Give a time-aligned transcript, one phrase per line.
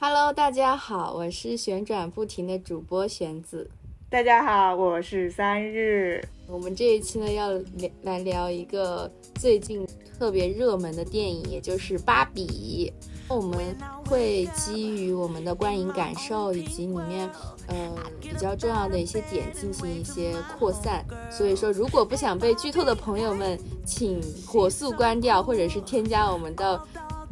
[0.00, 3.68] Hello，大家好，我是旋转不停的主播玄子。
[4.08, 6.22] 大家好，我是三日。
[6.46, 9.84] 我们这一期呢要聊来聊一个最近
[10.16, 12.92] 特别热门的电影，也就是《芭比》。
[13.34, 13.76] 我们
[14.06, 17.28] 会基于我们的观影感受以及里面
[17.66, 17.76] 呃
[18.20, 21.04] 比较重要的一些点进行一些扩散。
[21.28, 26.80] 所以说，如果不想被剧透的朋友们，请火速关掉，或者是添加我们的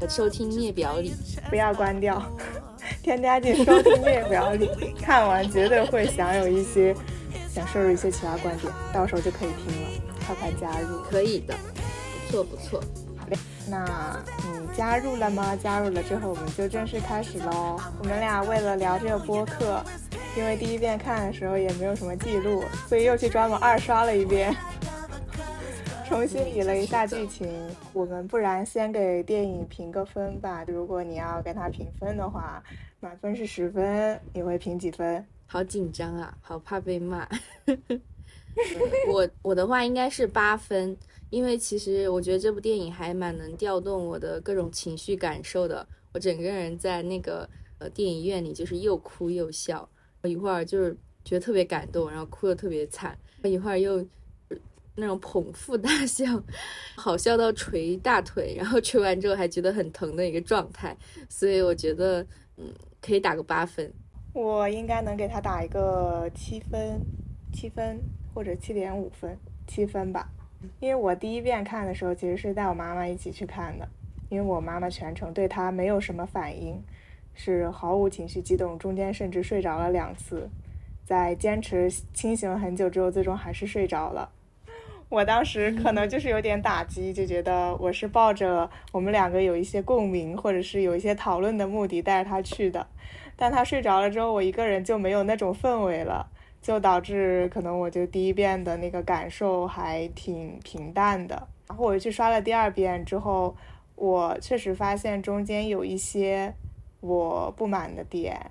[0.09, 1.15] 收听列表里。
[1.49, 2.23] 不要关掉，
[3.03, 4.69] 添加进收听列表里，
[5.01, 6.95] 看完绝对会享有一些
[7.49, 9.89] 想摄入一些其他观点，到时候就可以听了。
[10.27, 11.55] 快快加入，可以的，
[12.27, 12.81] 不错不错。
[13.17, 15.57] 好嘞那你加入了吗？
[15.57, 17.81] 加入了之后，我们就正式开始喽。
[17.99, 19.83] 我们俩为了聊这个播客，
[20.37, 24.55] 因为第一遍看的时候也没有什么记录，所以又去专门二刷了一遍，
[26.09, 27.49] 重新理了一下剧情。
[27.93, 30.65] 我们不然先给电影评个分吧。
[30.69, 32.63] 如果你要跟他评分的话，
[33.01, 35.27] 满分是十分，你会评几分？
[35.47, 37.29] 好紧张啊，好怕被骂。
[39.11, 40.97] 我我的话应该是八分。
[41.29, 49.89] 因为其实我觉得这部电影还蛮能调动我的各种情绪感受的，我整个人在那个呃电影院里就是又哭又笑，
[50.23, 54.07] 一会儿就是觉得特别感动，然后哭的特别惨，一会儿又
[54.97, 56.25] 那种捧腹大笑，
[56.97, 60.97] 好笑到捶大腿，然后捶完之后还觉得很疼的一个状态，
[61.29, 63.93] 所以我觉得嗯可以打个八分，
[64.33, 67.01] 我应该能给他打一个七分，
[67.53, 68.01] 七分
[68.35, 70.31] 或者七点五分，七分吧。
[70.81, 73.87] 因为我第一遍看的时候，其实是带我妈妈一起去看的，
[74.31, 76.83] 因为我妈妈全程对她没有什么反应，
[77.35, 80.49] 是毫无情绪激动，中间甚至睡着了两次，
[81.05, 84.33] 在坚持清醒了很久之后，最终还是睡着了。
[85.09, 92.87] 我当时可能就是有点打击，就觉得我是抱着我们两个有一些共鸣，或者是有一些讨论的目的带着他去的，
[93.37, 96.29] 但他睡着了之后，我一个人就没有那种氛围了。
[96.63, 103.55] 就导致可能我就第一遍的那个感受还挺平淡的，然后我去刷了第二遍之后，
[103.95, 106.53] 我确实发现中间有一些
[106.99, 108.51] 我不满的点，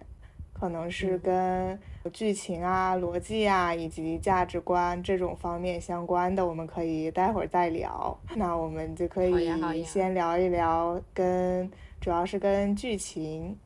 [0.54, 1.78] 可能是跟
[2.12, 8.18] 剧情啊、逻辑啊以及价值观这种方面相关的，我们可以待会儿再聊。
[8.36, 13.58] 那我们就可以先聊一聊跟主要是跟剧情、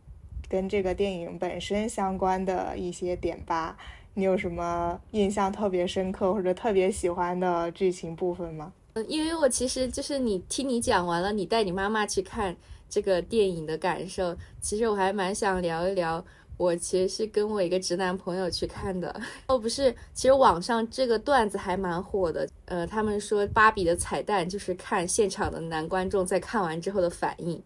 [0.47, 3.77] 跟这个电影本身相关的一些点吧。
[4.15, 8.73] 你有什么印象特别深刻或者特别喜欢的剧情部分吗？
[8.93, 12.55] 嗯，因为我其实就是你听你讲完了，你带你妈妈去看
[12.89, 16.25] 这个电影的感受，其实我还蛮想聊一聊。
[16.59, 19.19] 我其实是跟我一个直男朋友去看的。
[19.47, 22.47] 哦，不是，其实网上这个段子还蛮火的。
[22.65, 27.59] 呃，他们说芭比的彩蛋就是看现场的男观众在看完之后的反应。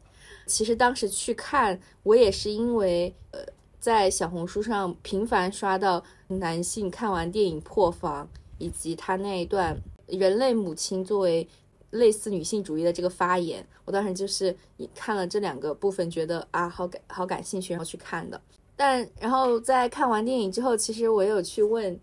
[0.46, 3.40] 其实当时去看，我也是因为呃。
[3.84, 8.26] 在小红书上频繁刷到男性看完电影破防，
[8.58, 9.78] 以及他那一段
[10.08, 11.46] 人类母亲作为
[11.90, 14.56] 类似女性主义的这个发言，我当时就是
[14.96, 18.40] 看了这两个部分，觉得啊好感好感兴趣，然后去看的。
[18.76, 22.00] 但然后在看完电影之后，其实我有去问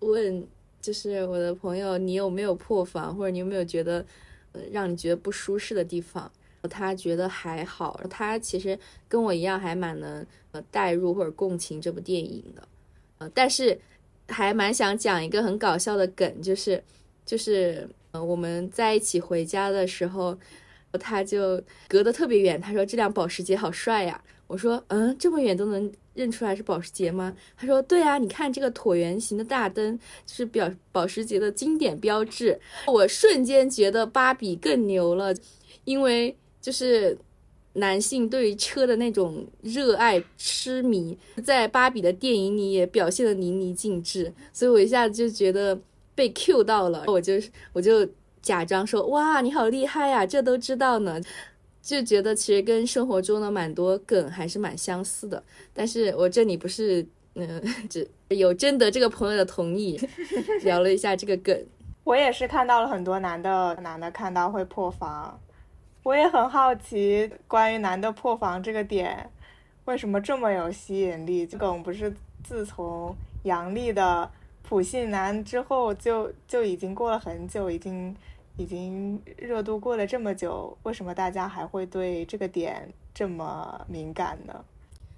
[0.00, 0.46] 问，
[0.80, 4.04] 就是我的朋友，你有没有破防，或者你有没有觉得
[4.52, 6.30] 呃让你觉得不舒适的地方？
[6.68, 8.78] 他觉得还好，他其实
[9.08, 12.68] 跟我一样还蛮能呃代入或者共情这部电影的，
[13.16, 13.80] 呃，但是
[14.28, 16.84] 还蛮想讲一个很搞笑的梗，就是
[17.24, 20.36] 就是呃我们在一起回家的时候，
[21.00, 27.34] 他就隔得特别远，他说这辆保时捷好帅呀，我说嗯这么远都能认出来是保时捷吗？
[27.56, 35.34] 他说对啊，你看这个椭圆形的大灯就是表保时捷的经典标志，我瞬间觉得芭比更牛了，
[35.84, 36.36] 因为。
[36.62, 37.16] 就是
[37.72, 45.80] 男性对于车的那种热爱痴迷，在芭比的电影里也表现的淋漓尽致，所以我一下子就觉得
[46.14, 47.32] 被 Q 到了，我就
[47.72, 48.06] 我就
[48.42, 51.18] 假装说哇你好厉害呀，这都知道呢，
[51.82, 55.42] 就觉得其实跟生活中的蛮多梗还是蛮相似的，
[55.72, 60.00] 但是我这里不是嗯 只有征得这个朋友的同意
[60.62, 61.66] 聊了一下这个梗，
[62.04, 65.38] 我也是看到了很多男的男的看到会破防。
[66.02, 69.28] 我也很好奇，关于男的破防这个点，
[69.84, 71.46] 为什么这么有吸引力？
[71.46, 72.10] 这梗不是
[72.42, 74.30] 自从杨笠的
[74.62, 78.16] 普信男之后就就已经过了很久，已经
[78.60, 84.64] 已经热度过了这么久，为什么大家还会对这个点这么敏感呢？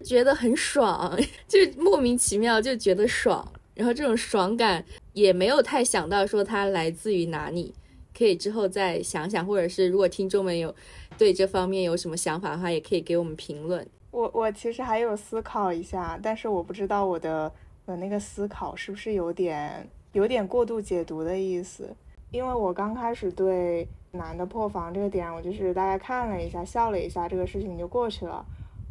[0.05, 1.19] 觉得很爽，
[1.49, 7.75] 就莫名其妙就觉得爽，然后这种爽感也没有太想到说它来自于哪里。
[8.17, 10.73] 可以之后再想想，或者是如果听众们有
[11.19, 13.85] 对这方面有什么想法的话，也可以给我们评论。
[14.13, 17.51] 我我其实还有思考一下，但是我不知道我的
[17.87, 21.89] 我那个思考是不是有点有点过度解读的意思，
[22.33, 28.45] 因为我刚开始对男的破防这个点，我就是大概看了一下，笑了一下，这个事情就过去了。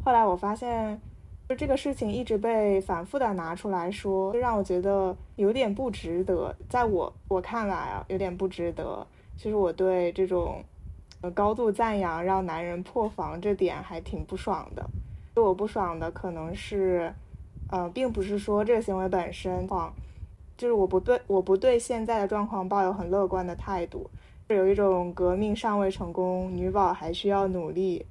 [0.04, 1.00] 后来我发现，
[1.48, 6.54] 就这个事情一直被反复的拿出来说，就让我觉得有点不值得。
[6.68, 9.06] 在我我看来啊，有点不值得。
[9.36, 10.62] 其实我对这种，
[11.20, 14.88] 呃，高度赞扬让男人破防这点还挺不爽的。
[15.34, 17.12] 对我不爽的可能是，
[17.70, 19.66] 呃，并不是说这个行为本身，
[20.62, 24.08] 就是我不对我不对现在的状况抱有很乐观的态度，
[24.46, 28.06] 有一种革命尚未成功，女宝还需要努力。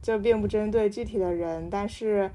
[0.00, 2.30] 就并不针对具体的人，但是，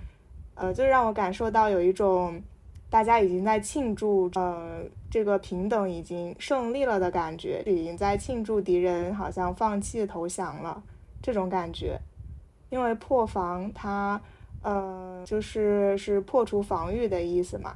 [0.56, 2.42] 呃，就让我感受到有一种
[2.90, 10.84] 大家已经在庆祝，呃，这个平等已经胜利了的感觉，已经在庆祝敌人好像放弃投降了
[11.22, 11.98] 这种感觉。
[12.70, 14.20] 因为破防，它，
[14.64, 17.74] 呃，就是是破除防御的意思嘛。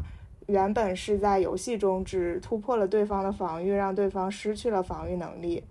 [0.48, 5.64] 原本是在游戏中只突破了对方的防御，让对方失去了防御能力。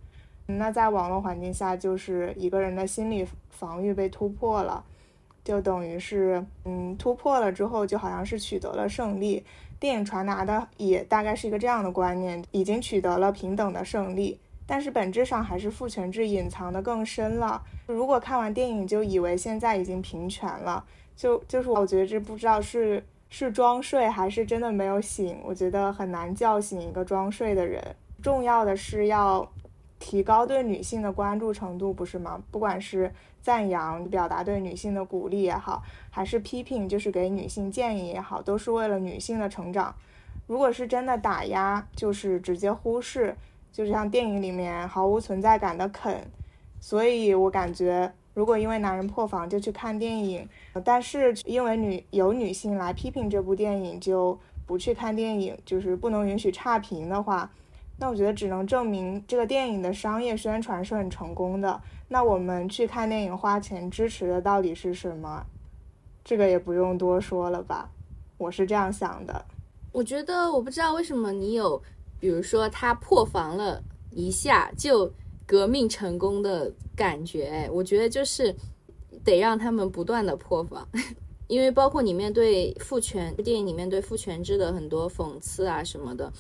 [0.47, 4.85] 那在网络环境下，就是一个人的心理防御被突破了，
[5.43, 9.45] 就等于是，嗯，突破了之后，就好像是取得了胜利。
[9.81, 17.63] 电影传达的也大概是一个这样的观念，已经取得了平等的胜利，但是本质上还是父权制隐藏的更深了。
[17.87, 20.85] 如果看完电影就以为现在已经平权了，
[21.15, 27.83] 就就是我觉得这不知道是是装睡还是真的没有醒，我觉得很难叫醒一个装睡的人。
[28.23, 29.49] 重要的是要。
[30.01, 32.39] 提高对女性的关注程度，不是吗？
[32.51, 33.11] 不管是
[33.41, 39.95] 赞扬、表达对女性的鼓励也好，还是批评，就是给女性建议也好，都是为了女性的成长。
[40.47, 43.35] 如果是真的打压，就是直接忽视，
[43.73, 46.23] 就是像电影里面毫无存在感的啃。
[46.81, 50.47] 所以我感觉，如果因为男人破防就去看电影，
[50.85, 57.51] 但是因为女有女性来批评这部电影就不去看电影，就是不能允许差评的话。
[57.97, 61.81] 那我觉得只能证明这个电影的商业宣传是很成功的。
[62.09, 65.47] 那我们去看电影花钱支持的到底是什么？
[66.25, 67.89] 这个也不用多说了吧？
[68.37, 69.45] 我是这样想的。
[69.93, 71.81] 我觉得我不知道为什么你有，
[72.19, 73.81] 比如说他破防了
[74.11, 75.09] 一下就
[75.47, 77.47] 革命成功的感觉。
[77.47, 78.55] 哎，我觉得就是
[79.25, 80.89] 得让他们不断的破防，
[81.49, 86.33] 因为包括你面对父权电影里面对父权制的很多讽刺啊什么的。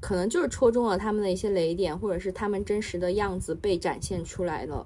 [0.00, 4.84] 可能就是戳中了他们的一些雷点，或者是他们真实的样子被展现出来了，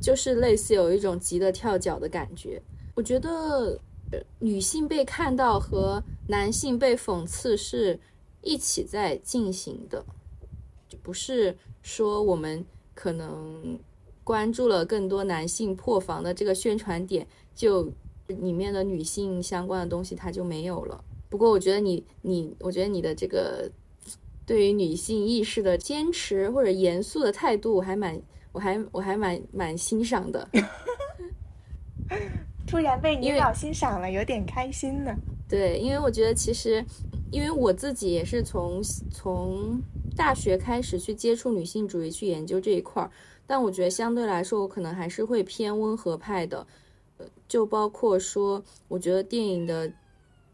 [0.00, 2.60] 就是类似有一种急得跳脚的感觉。
[2.96, 3.78] 我觉得
[4.40, 8.00] 女性被看到和男性被讽刺是
[8.42, 10.04] 一起在进行的，
[10.88, 12.64] 就不是说我们
[12.98, 13.78] 可能
[14.24, 17.24] 关注了更多男性破防的这个宣传点，
[17.54, 17.92] 就
[18.26, 21.04] 里面的女性相关的东西它就没有了。
[21.28, 23.70] 不过我觉得你你，我觉得你的这个。
[24.44, 28.18] 对于女性意识的坚持或者严肃的态度，我还蛮，
[28.50, 30.48] 我还我还蛮蛮欣赏的。
[32.66, 35.14] 突然被你老欣赏了，有点开心呢。
[35.46, 36.82] 对，因为我觉得其实，
[37.30, 39.82] 因为我自己也是从从
[40.16, 43.10] 大学开始去接触女性主义，去研究这一块儿，
[43.46, 46.66] 但我觉得相对来说，我可能还是会偏温和派的。
[47.18, 49.92] 呃，就包括说，我觉得电影的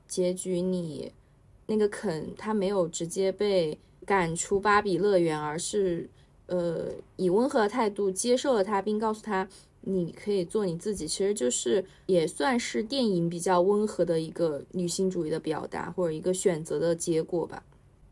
[0.07, 1.13] 结局，你
[1.67, 3.79] 那个肯他没有直接被。
[4.07, 6.11] 赶出芭比乐园，而是，
[6.45, 9.49] 呃，以温和的态度接受了他，并告诉他
[9.87, 11.07] 你可以做你自己。
[11.07, 17.63] 其实就是也算是电影比较温和的一个女性主义的表达，或者一个选择的结果吧。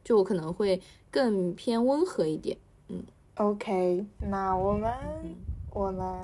[0.04, 2.56] 就我可能会更偏温和一点。
[2.88, 3.02] 嗯
[3.36, 4.92] ，OK，那我们
[5.72, 6.18] 我们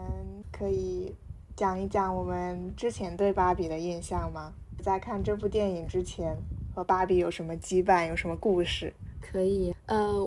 [0.51, 1.15] 可以
[1.57, 4.53] 讲一讲我们之前对芭比的印象吗？
[4.83, 6.37] 在看这部电影之前，
[6.75, 8.93] 和芭比有什么羁绊，有什么故事？
[9.21, 10.23] 可以，呃，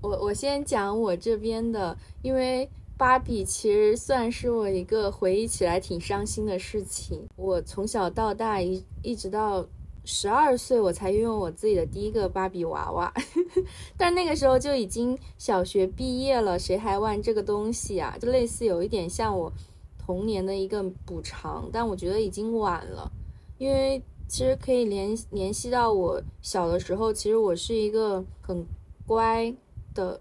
[0.00, 7.26] 我我先讲我这边的，因为芭比其实算是我一个回忆起来挺伤心的事情。
[7.36, 9.66] 我从小到大一一直到
[10.04, 13.12] 十二岁，我才拥有我自己的第一个芭比娃娃，
[13.96, 18.16] 但那个时候就已经小学毕业了，谁还玩这个东西啊？
[18.20, 19.52] 就类似有一点像我
[19.98, 23.10] 童年的一个补偿，但我觉得已经晚了，
[23.58, 24.02] 因为。
[24.26, 28.66] 其实可以联联系到我小的时候，其实我是一个很
[29.06, 29.54] 乖
[29.94, 30.18] 的、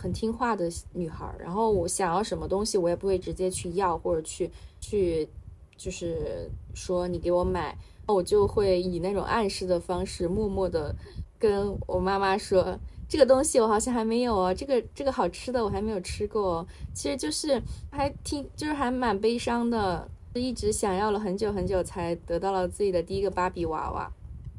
[0.00, 1.30] 很听话的女孩。
[1.38, 5.28] 然后我想要什么东西，我也不会直接去要或者去去，
[5.76, 7.76] 就是说你给我买，
[8.06, 10.94] 我就会以那种暗示的方式，默默的
[11.38, 12.78] 跟我妈妈说
[13.08, 16.58] 这个东西我好像还没有哦，这个这个好吃的我还没有吃过。
[16.58, 20.08] 哦其实就是还挺，就是还蛮悲伤的。
[20.34, 24.08] 一直想要了很久很久才得到了自己的第一个芭比娃娃。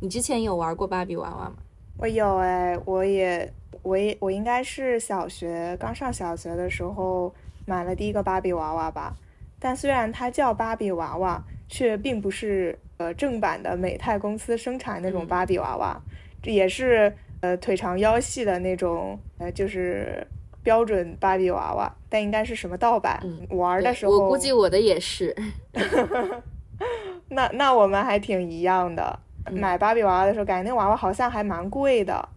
[0.01, 1.55] 你之前有玩过芭比娃娃吗？
[1.97, 7.33] 我有哎，我也，我也，我应该是小学刚上小学的时候
[7.65, 9.15] 买了第一个芭比娃娃吧。
[9.59, 16.01] 但虽然它叫芭比娃娃，却并不是呃正版的美泰公司生产那种芭比娃娃，
[16.41, 20.25] 这也是呃腿长腰细的那种呃就是
[20.63, 23.21] 标准芭比娃娃，但应该是什么盗版。
[23.49, 25.35] 玩的时候，我估计我的也是。
[27.29, 29.19] 那那我们还挺一样的。
[29.51, 32.27] 买芭比娃娃的时候，感觉那娃娃好像还蛮贵的，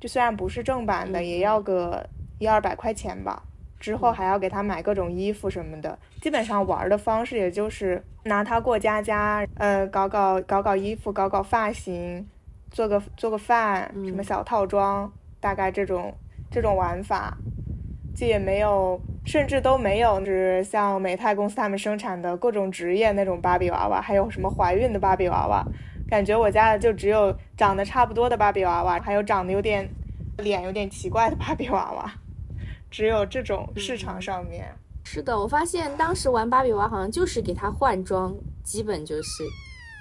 [0.00, 2.04] 就虽然不是正版的，也要个
[2.38, 3.42] 一二百块钱吧。
[3.78, 12.28] 之后还要给他买各种衣服什么的，基本上玩的方式也就是拿它过家家，呃，搞搞搞搞衣服，搞搞发型，
[12.70, 16.12] 做个做个饭，什么小套装，大概这种
[16.50, 17.34] 这种玩法，
[18.14, 25.64] 就也没有，甚至都没有，就是像美泰公司他们生产的各种职业那种芭比娃娃，还有什么怀孕的芭比娃娃。
[26.10, 29.88] 感觉我家的就只有长得差不多的芭比娃娃，还有长得有点
[30.38, 32.12] 脸有点奇怪的芭比娃娃，
[32.90, 34.74] 只有这种市场上面。
[35.04, 39.44] 是的，我发现当时玩芭比娃娃好像就是给她换装，基本就是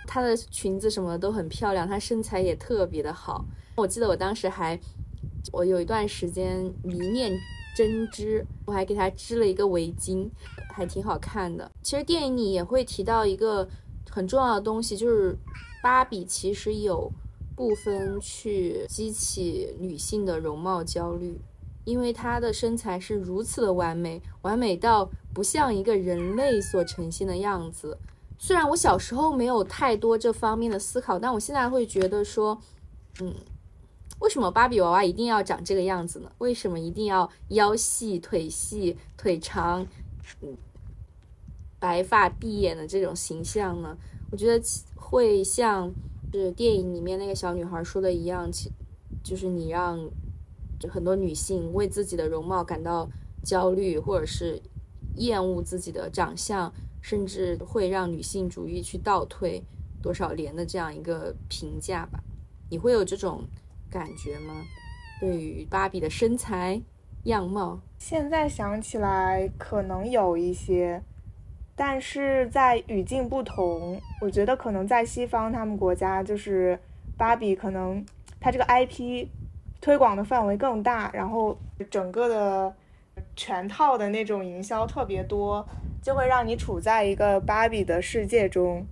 [0.08, 3.46] 她的裙子什么的都很漂亮，她身材也特别的好。
[3.76, 4.80] 我记得我当时还，
[5.52, 7.32] 我有一段时间迷恋
[7.78, 10.28] 针织，我还给她织了一个围巾，
[10.74, 11.72] 还挺好看的。
[11.84, 13.70] 其实电影里也会提到一个
[14.10, 15.38] 很重要的东西，就是。
[15.82, 17.12] 芭比其实有
[17.56, 21.40] 部分去激起女性的容貌焦虑，
[21.84, 27.98] 因为她的身材是如此的完美，完美到不像一个人类所呈现的样子。
[28.38, 32.62] 虽然我小时候没有太多这方面的思考，但我现在会觉得说，
[33.22, 33.34] 嗯，
[34.20, 36.32] 为什么芭比娃娃一定要长这个样子呢？
[36.38, 39.86] 为什么一定要腰细、腿细、腿长，
[40.42, 40.56] 嗯，
[41.80, 43.98] 白发碧眼的这种形象呢？
[44.32, 44.62] 我觉得。
[45.10, 45.92] 会像
[46.32, 48.72] 是电影里面那个小女孩说的一样，其
[49.24, 50.00] 就是你让
[50.80, 53.10] 就很多女性为自己的容貌感到
[53.44, 54.62] 焦虑，或者是
[55.16, 59.64] 厌恶自己的长相，甚至会让女性主义去倒退
[60.00, 62.24] 多少年的这样一个评价吧？
[62.70, 63.44] 你会有这种
[63.90, 64.54] 感觉吗？
[65.20, 66.80] 对于芭比的身材
[67.24, 71.04] 样貌，现在想起来可能有一些。
[71.80, 76.78] 但是在语境不同，我觉得可能在西方他们国家，就是
[77.18, 78.06] 芭比可能
[78.38, 79.26] 它这个 IP
[79.80, 81.58] 推广的范围更大，然后
[81.90, 82.76] 整个的
[83.34, 85.66] 全套的那种营销特别多，
[86.04, 88.86] 就会让你处在一个芭比的世界中。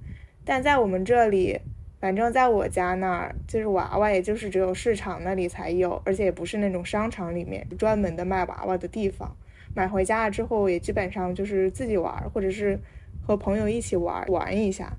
[0.46, 1.60] 但在我们这里，
[2.00, 9.36] 反正在我家那儿，就是娃娃，也就是只有市场那里才有，而且也不是那种商场里面专门的卖娃娃的地方。
[9.78, 12.80] 买回家了之后，也基本上就是自己玩，或者是
[13.22, 14.92] 和朋友一起玩玩一下，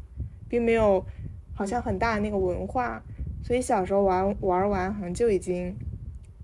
[0.48, 1.04] 并没有
[1.52, 3.02] 好像很大的那个文化。
[3.42, 5.74] 所以小时候玩玩完，好像就已经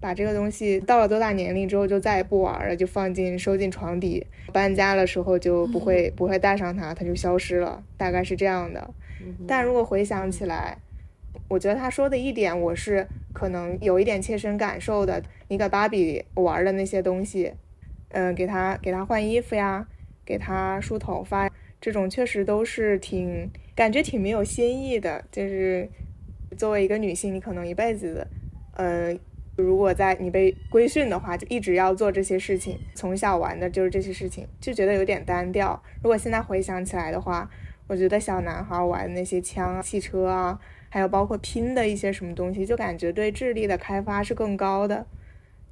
[0.00, 4.26] 把这个东西到了多大年龄之后就再也不玩了，就放进收进床底。
[4.52, 8.90] 搬家的时候就不会不会带上它，它就消失了，大概是这样的。
[9.46, 10.76] 但如果回想起来，
[11.46, 15.22] 我觉得他说的一点我是可能有一点切身感受的。
[15.46, 17.52] 你给芭比玩的那些东西。
[18.14, 19.84] 嗯，给他给他换衣服呀，
[20.24, 25.24] 给他梳头发，这种确实都是挺感觉挺没有新意的。
[25.32, 25.88] 就是
[26.56, 28.24] 作为一个女性，你可能一辈子，
[28.76, 29.12] 呃，
[29.56, 35.82] 如果在你被规训的话，就一直要做这些事情，从小玩的就是这些事情，就觉得有点单调。
[36.00, 37.50] 如果现在回想起来的话，
[37.88, 45.04] 我觉得小男孩玩那些枪、汽车啊，还有包括拼的一些什么东西，就感觉对智力的开发是更高的。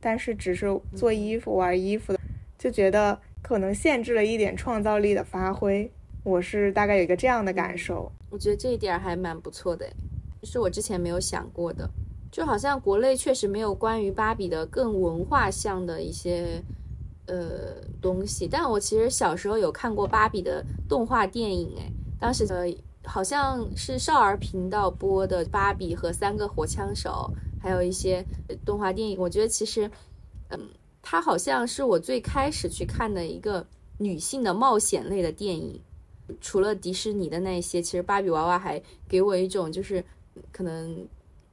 [0.01, 2.19] 但是只是做衣服、玩衣服的。
[2.63, 5.91] 就觉得可能限制了一点创造力的发挥，
[6.23, 8.09] 我是大概有一个这样的感受。
[8.31, 9.85] 我觉得这一点还蛮不错的，
[10.45, 11.91] 是我之前没有想过的。
[12.31, 16.63] 就好像国内确实没有关于芭比的更文化向的一些
[17.27, 21.91] 呃东西，但我其实小时候有看过芭比的动画电影，哎，
[22.21, 22.65] 当时呃
[23.03, 27.29] 好像是少儿频道播的《芭比和三个火枪手》，
[27.61, 28.25] 还有一些
[28.65, 29.91] 动画电影，我觉得其实
[30.51, 30.61] 嗯。
[31.03, 33.67] 它好像是我最开始去看的一个
[33.99, 35.81] 女性的冒险类的电影，
[36.41, 40.03] 除了迪士尼的那些，其实芭比娃娃还给我一种就是
[40.53, 41.07] 可能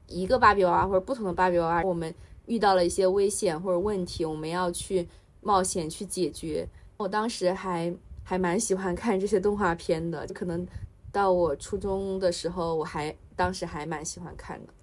[0.07, 2.13] 一个芭比娃娃或者不同的芭比娃娃，我们
[2.45, 5.07] 遇到了一些危险或者问题，我们要去
[5.41, 6.67] 冒险去解决。
[6.97, 10.65] 我当时还还蛮喜欢看这些动画片的，就可能
[11.11, 14.73] 到我初中的时候，我还当时还蛮喜欢看的。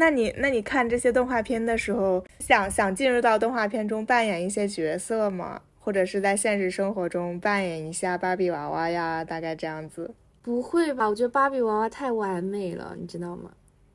[0.00, 5.60] 那你那你看这些动画片的时候，想想进入到动画片中扮演一些角色吗？
[5.80, 10.14] 或者是在现实生活中扮演一下芭比娃娃呀，大概这样子。
[10.40, 11.08] 不会吧？
[11.08, 13.50] 我觉得芭比娃娃太完美了，你知道吗？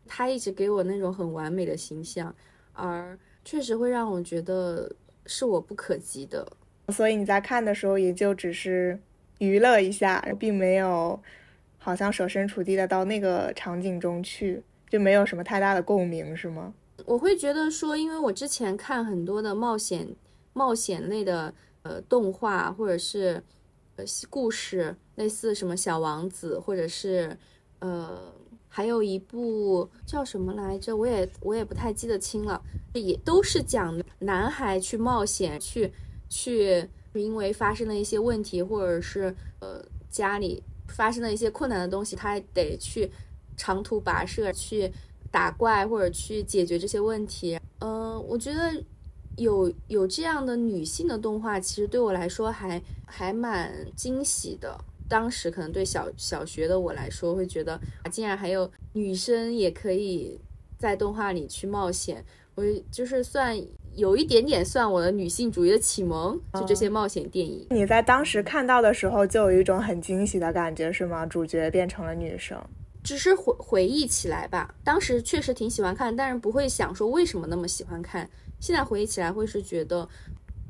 [0.06, 2.36] 她一直给我那种很完美的形象，
[2.74, 4.94] 而确实会让我觉得
[5.26, 6.46] 是我不可及的。
[6.90, 9.00] 所以你在看的时候，也就只是
[9.38, 11.18] 娱乐一下，并没有
[11.78, 14.62] 好像设身处地的到那个场景中去，
[14.94, 16.72] 就没有什么太大的共鸣，是吗？
[17.04, 20.08] 我会觉得说，因为我之前看很多的冒险
[20.54, 23.42] 冒险类的呃动画，或者是
[23.96, 24.96] 呃故事。
[25.16, 27.36] 类似什么小王子，或者是，
[27.80, 28.34] 呃，
[28.68, 30.96] 还有一部叫什么来着？
[30.96, 32.62] 我也我也不太记得清了。
[32.94, 35.92] 也都是讲男孩去冒险，去
[36.30, 43.12] 去，因为发生了一些问题，或者是呃家里发生了一些困难的东西，他得去
[43.58, 44.92] 长途跋涉去
[45.32, 47.60] 打怪，或者去解决这些问题。
[47.80, 48.72] 呃，我觉得
[49.38, 54.78] 有有这样的女性的动画，其实对我来说还还蛮惊喜的。
[55.10, 57.80] 当时可能对小小学的我来说，会觉得
[58.10, 60.40] 竟然还有女生也可以
[60.80, 62.24] 在动画里去冒险，
[62.56, 63.56] 我就是算
[63.96, 67.68] 有一点点算我的女性主义的启蒙，就这些冒险电影。
[67.70, 71.26] 你在当时看到的时候，就有一种很惊喜的感觉，是吗？
[71.28, 72.58] 主角变成了女生，
[73.04, 74.74] 只是回回忆起来吧。
[74.84, 78.30] 当时确实挺喜欢看，但是不会想说为什么那么喜欢看。
[78.60, 80.08] 现在回忆起来，会是觉得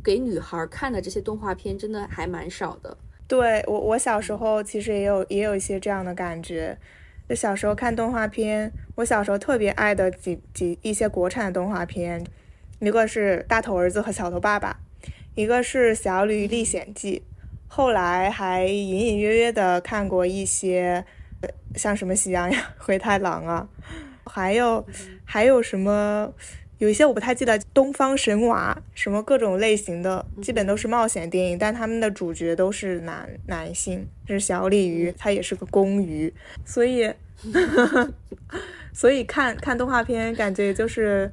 [0.04, 2.98] 给女孩看的这些动画片真的还蛮少的。
[3.28, 6.78] 对我，我小时候其实也有也有一些这样的感觉。
[7.30, 12.24] 就小时候看动画片，我小时候特别爱的几几一些国产动画片，
[12.80, 14.78] 一个是《大头儿子和小头爸爸》，
[15.34, 17.24] 一个是《小鲤鱼历险记》。
[17.68, 21.06] 后来还隐隐约约的看过一些，
[21.76, 23.68] 像什么《喜羊羊 灰太狼》啊，
[24.26, 24.86] 还有
[25.26, 26.34] 还有什么。
[26.80, 36.34] 有一些我不太记得，东方神娃什么各种类型的，基本都是冒险电影，但他们的主角都是男男性，是小鲤鱼，它也是个公鱼，
[36.66, 37.10] 所以，
[38.92, 41.32] 所以看看动画片感觉就是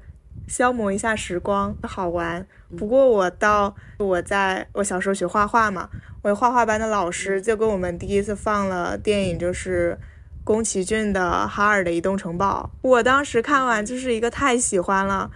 [0.50, 2.46] 消磨一下时光，好玩。
[2.77, 5.88] 不过我到我在我小时候学画画嘛，
[6.22, 9.96] 我画画班的老师就跟我们第一次放了电影，就是。
[10.42, 15.31] 宫崎骏的《哈尔的移动城堡》，我当时看完就是一个太喜欢了，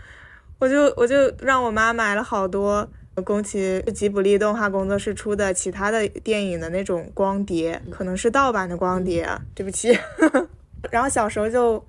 [0.58, 2.88] 我就我就让我妈买了好多
[3.22, 9.96] 宫崎吉卜力动画工作室出的其他的电影的那种光碟，可能是盗版的光碟，对不起。
[10.90, 11.86] 然后小时候就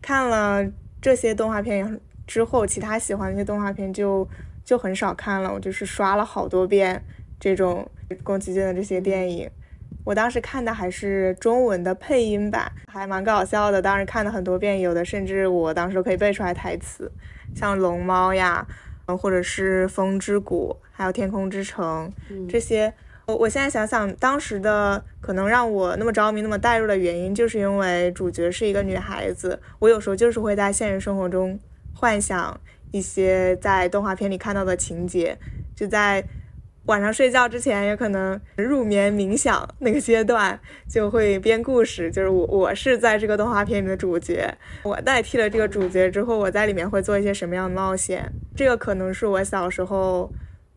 [0.00, 0.64] 看了
[1.02, 4.26] 这些动画片之后，其他喜欢那些动画片就
[4.64, 7.02] 就很少看了，我就是刷了好多遍
[7.38, 7.90] 这种
[8.22, 9.50] 宫崎骏的这些电影。
[10.04, 13.80] 我当时看的还是中文的配音版，还蛮搞笑的。
[13.80, 17.10] 当时看了很多遍，有的甚至我当时可以背出来台词，
[17.54, 18.66] 像龙猫呀，
[19.06, 22.12] 嗯，或者是风之谷，还有天空之城
[22.48, 22.92] 这些。
[23.26, 29.58] 我我现在想想，当时的可能让我那么着迷、那么带入的原因，就是因为主角是一个女孩子。
[29.78, 31.58] 我有时候就是会在现实生活中
[32.04, 32.60] 幻想
[32.92, 35.38] 一些在动画片里看到的情节，
[35.74, 36.22] 就在。
[36.86, 42.10] 晚上睡觉之前，也可能入眠冥想那个阶段，就会编故事。
[42.10, 48.30] 就是我，我是在这个动画片里的主角，我代替了这个主角之后，我在里面会做一些什么样的冒险？
[48.54, 50.30] 这个可能是我小时候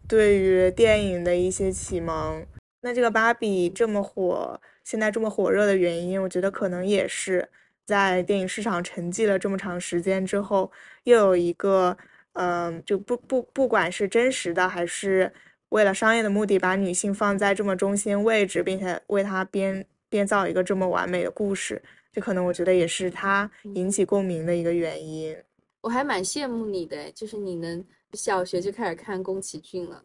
[0.08, 2.42] 对于电影的一些启蒙。
[2.80, 7.50] 那这个芭比这么火，现在这么火热的原因，我觉得可能也是
[7.88, 10.70] 在电影市场沉寂了这么长时间之后，
[11.06, 11.98] 又有一个，
[12.34, 15.34] 嗯，就不不不管是真实的还是。
[15.70, 25.36] 为了商业的目的，把女性放在这么中心位置，并且为她编编造一个这么完美的故事，这可能我觉得也是她引起共鸣的一个原因。
[25.82, 30.02] 我还蛮羡慕你的，就是你能小学就开始看宫崎骏了。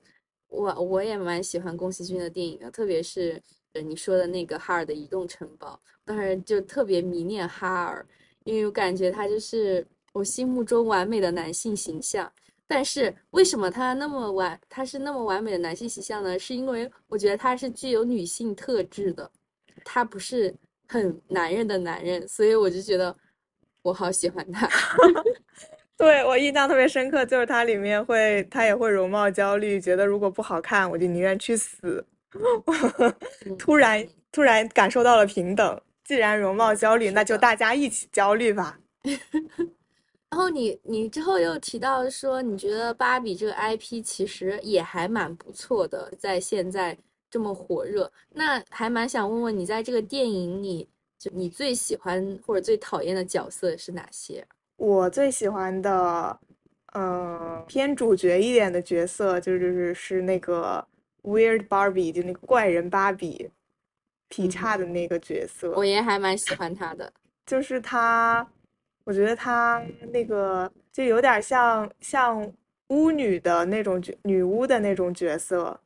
[0.49, 3.41] 我我也蛮喜欢宫崎骏的电影的，特别是
[3.81, 8.05] 你说的那个哈尔的移动城堡，当时就特别迷恋哈尔，
[8.45, 12.31] 因为我感觉他就是我心目中完美的男性形象。
[12.67, 16.39] 但是为什么他那么完，他是那么完美的男性形象呢？
[16.39, 19.31] 是因为我觉得他是具有女性特质的，
[19.85, 20.55] 他不是
[20.89, 23.15] 很男人的男人，所以我就觉得
[23.83, 24.67] 我好喜欢他。
[25.99, 32.05] 对我印象特别深刻，就是他里面会，他也会容貌焦虑，觉得如果不好看，我就宁愿去死。
[33.59, 38.79] 突然突然感受到了平等，既然容貌焦虑，那就大家一起焦虑吧。
[40.31, 46.97] 然后你你之后又提到说，你觉得芭比这个 IP 其实也还蛮不错的，在现在
[47.31, 54.47] 这么火热，那还蛮想问问你，在这个电影里，就你最喜欢或者最讨厌的角色是哪些？
[54.77, 56.41] 我最喜欢的，
[56.95, 60.83] 嗯，偏主角一点的角色，就是是那个
[61.23, 63.51] Weird Barbie，就那个怪人芭比，
[64.29, 67.13] 劈叉的那个角色，我也还蛮喜欢他的。
[67.47, 68.47] 就是他，
[69.05, 69.83] 我觉得他
[70.13, 72.53] 那个就有点像像
[72.89, 75.79] 巫女的那种角，女巫的那种角色，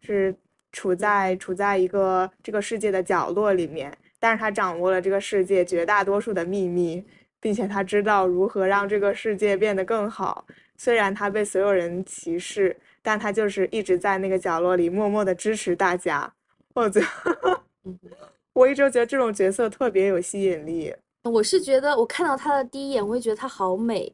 [0.00, 0.34] 是
[0.70, 7.04] 处在处在一个这个世界的角落里面，但是他掌握了这个世界绝大多数的秘密，
[7.40, 10.46] 并且他知道如何让这个世界变得更好。
[10.76, 16.32] 虽然他被所有人歧视，但他就是一直在那个角落里默默的支持大家。
[16.74, 17.60] 我觉得，
[18.54, 20.94] 我一直觉得这种角色特别有吸引力。
[21.24, 24.12] 我是觉得我看到他的第一眼，我会觉得他好美，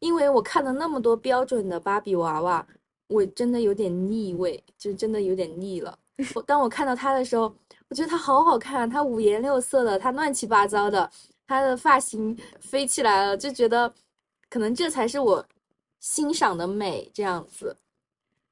[0.00, 2.66] 因为我看了那么多标准的芭比娃娃，
[3.08, 5.98] 我真的有点腻味，就真的有点腻了。
[6.34, 7.54] 我当我看到他的时候，
[7.88, 11.10] 我觉得他好好看，他五颜六色的，他乱七八糟的，
[11.46, 13.92] 他的发型飞起来了，就觉得
[14.48, 15.44] 可能这才是我
[16.00, 17.10] 欣赏的美。
[17.12, 17.76] 这样子，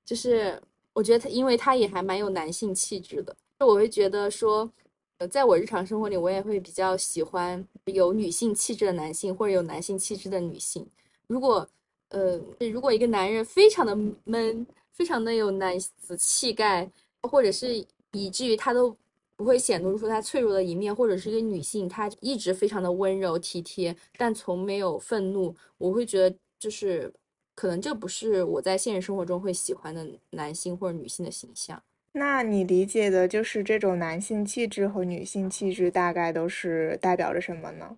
[0.05, 0.61] 就是
[0.93, 4.71] 我觉得他，因为他也还蛮有男性气质的，就我会觉得说。
[5.19, 10.85] 呃，在我日常生活里，我也会比较喜欢有女性气质的男性，或者有男性气质的女性。
[11.29, 11.64] 如果，
[12.09, 12.37] 呃，
[12.73, 16.90] 如果一个男人非常的闷，非常的有男子气概，
[17.23, 18.97] 或者是以至于他都
[19.37, 27.12] 不会显露出他脆弱的一面，或者是一个女性，她一直非常的温柔体贴，但从没有愤怒，我会觉得就是
[27.55, 31.83] 可能这不是我在现实生活中会喜欢的男性或者女性的形象。
[32.12, 37.97] 那你理解的就是这种男性气质和女性气质大概都是代表着什么呢？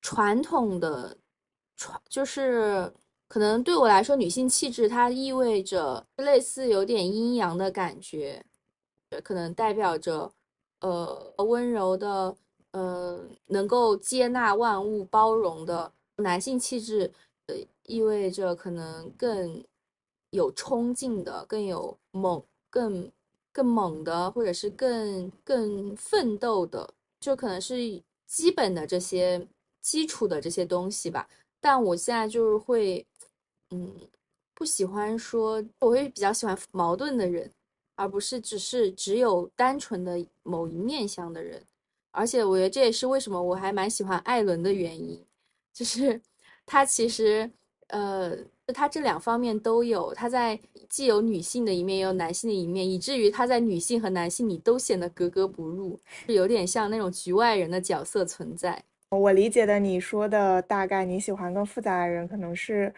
[0.00, 1.16] 传统的
[1.76, 2.92] 传就是
[3.28, 8.44] 可能对我来说，女性气质它意味着类似有点阴阳的感觉，
[9.22, 10.32] 可能代表着
[10.80, 12.36] 呃温柔的，
[12.72, 17.12] 呃能够接纳万物、包容的男性气质，呃
[17.46, 19.64] 呃意味着可能更
[20.30, 23.10] 有冲劲的、更有猛、更。
[23.54, 29.46] 更猛的，或者是更更奋斗的，就可能是基本的这些
[29.82, 31.28] 基础的这些东西吧。
[31.60, 33.06] 但我现在就是会，
[33.68, 33.94] 嗯，
[34.54, 37.52] 不喜欢说，我会比较喜欢矛盾的人，
[37.94, 41.62] 而不是只是只有单纯的某一面相的人。
[42.10, 45.22] 而且我觉得这也是为什么我还蛮喜欢艾伦的原因，
[45.74, 46.18] 就是
[46.72, 47.50] 他其实，
[47.88, 48.36] 呃。
[48.74, 50.58] 他这两方面都有，他在
[50.88, 58.82] 既有女性的一面，也有男性的一面，以至于他在女性和男性里都显得格格不入，是有点像那种局外人的角色存在。
[59.10, 62.94] 我理解的你说的大概你喜欢更复杂的人，可能是，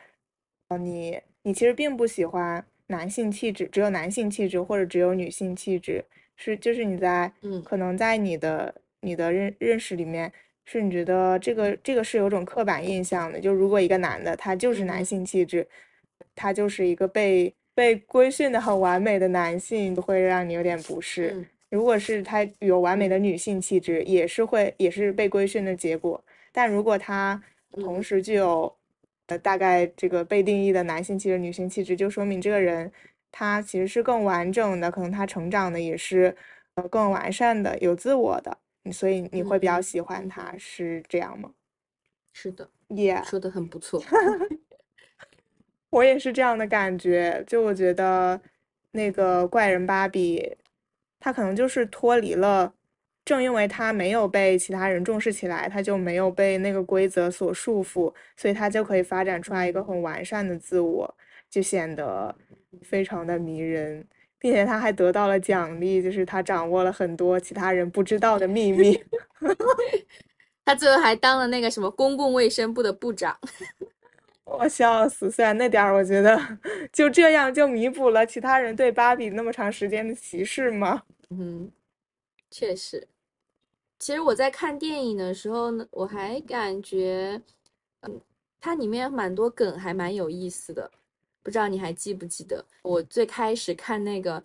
[0.69, 6.05] 呃，你你其实并不喜欢男性气质，只有男性气质或者只有女性气质，
[6.37, 10.33] 是就是你在嗯，可能在你的你的认认识里面。
[10.67, 15.67] 是你觉得这个这个是有种刻板印象的，就如果一个男的他就是男性气质，
[16.35, 21.47] 他就是一个被被规训的很完美的男性，会让你有点不适。
[21.71, 26.23] 如果是他有完美的女性气质，也是会也是被规训的结果。
[26.53, 28.73] 但如果他同时具有
[29.27, 32.91] 呃大概这个被定义的男性气质、女性气质，就说明这个人
[33.33, 36.35] 他其实是更完整的，可能他成长的也是
[36.77, 38.57] 呃更完善的、有自我的。
[38.93, 41.51] 所以你会比较喜欢他，是这样吗？
[42.33, 44.03] 是的，Yeah，说的很不错。
[45.91, 47.45] 我也是这样的感觉。
[47.47, 48.41] 就我觉得
[48.91, 50.57] 那个怪人芭比，
[51.21, 52.75] 他可能就是脱离了，
[53.25, 61.17] 正因为他没有被其他人重视起来，他就没有被那个规则所束缚，所以他就可以发展出来一个很完善的自我，
[61.49, 62.37] 就显得
[62.83, 64.05] 非常的迷人。
[64.45, 69.03] 并且他还得到了奖励，就是他掌握了很多其他人不知道的秘密。
[70.67, 73.35] 他最后还当了那个什么公共卫生部的部长，
[74.45, 75.31] 我笑死！
[75.31, 76.39] 虽然那点儿，我觉得
[76.93, 81.03] 就这样就弥补了其他人对芭比那么长时间的歧视吗？
[81.31, 81.73] 嗯，
[82.51, 83.09] 确实。
[83.99, 87.41] 其实我在看电影的时候呢，我还感觉，
[88.03, 88.21] 嗯，
[88.61, 90.91] 它里面蛮多梗还蛮有意思的。
[91.45, 94.43] 不知道你还记不记得，我最开始看那个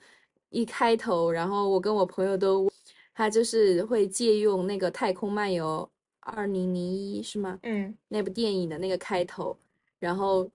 [0.49, 2.69] 一开头，然后我跟我朋友都，
[3.15, 7.57] 他就是会借用那个《太空漫游二零零一》是吗？
[7.63, 9.57] 嗯，那部电影的那个开头，
[9.97, 10.47] 然后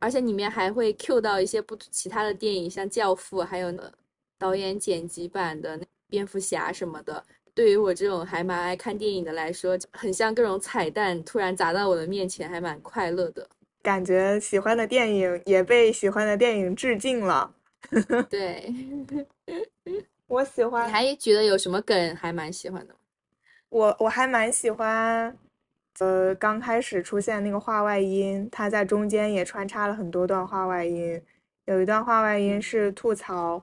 [0.00, 3.72] 而且里面还会 Q 到一些不其他的电影，像《教父》，还有
[4.36, 7.24] 导演剪辑版的蝙蝠侠什么的。
[7.54, 13.48] 对于我这种还蛮爱看电影的来说，很像各种彩蛋突然砸到我的面前，还蛮快乐的。
[13.84, 17.54] 感觉喜欢的电影也被喜欢的电影致敬了。
[18.30, 18.72] 对，
[20.26, 20.88] 我喜欢。
[20.88, 22.96] 你还觉得有什么梗还蛮喜欢的？
[23.68, 25.36] 我我还蛮喜欢，
[25.98, 31.20] 呃，刚开始出现那个话外音，他在中间也穿插了很多段话外音。
[31.66, 33.62] 有一段话外音是吐槽，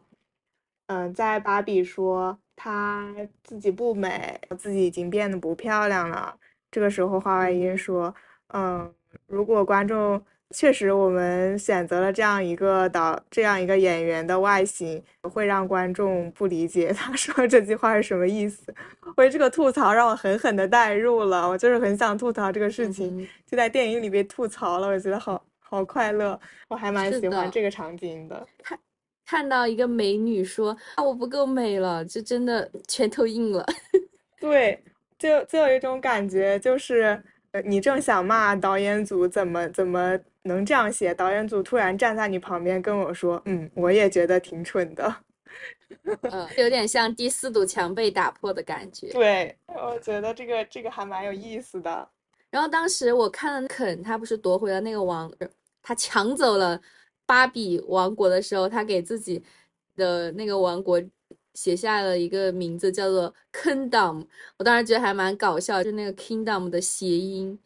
[0.86, 3.12] 嗯，在芭比说她
[3.44, 6.38] 自己不美，自己已经变得不漂亮了。
[6.70, 8.14] 这个时候，话外音说
[8.54, 8.94] ：“嗯，
[9.28, 10.22] 如果观众
[10.54, 18.74] 确实我们选择了这样一个导这样一个演员的外形，会让观众不理解他说这句话是什么意思。”
[19.16, 28.46] 我这个吐槽让我狠狠的带入了，我就是很想吐槽这个事情，就在电影里被吐槽了，我觉得好好快乐，我还蛮喜欢这个场景的。
[28.62, 28.80] 看
[29.26, 33.66] 看到一个美女说啊我不够美了，就真的拳头硬了。
[34.40, 34.84] 对。
[35.18, 37.22] 就就有一种感觉，就是呃，
[37.66, 45.16] 你正想骂导演组怎么怎么能这样写，导演组突然站在你旁边跟我说，嗯，我也觉得挺蠢的，
[46.32, 49.10] 嗯，有点像第四堵墙被打破的感觉。
[49.10, 52.08] 对，我觉得这个这个还蛮有意思的。
[52.50, 55.32] 然后当时我看了肯，他不是夺回了那个王，
[55.82, 56.80] 他抢走了
[57.26, 59.44] 芭比王国的时候，他给自己
[59.96, 61.02] 的那个王国。
[61.54, 64.26] 写下了一个名字叫做 Kingdom，
[64.58, 67.60] 我当时觉得还蛮搞笑，就那个 Kingdom 的谐音。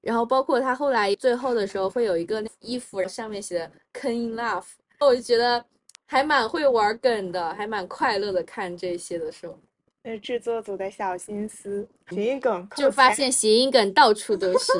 [0.00, 4.64] 然后包括他后来最后的时候会有一个衣服上面写的 King Love，
[5.00, 5.64] 我就觉得
[6.06, 9.58] 还蛮会玩梗的，还蛮快乐的看这些的时候。
[10.02, 14.72] 那制作组的小心思，谐音梗就发现谐音梗到处都是。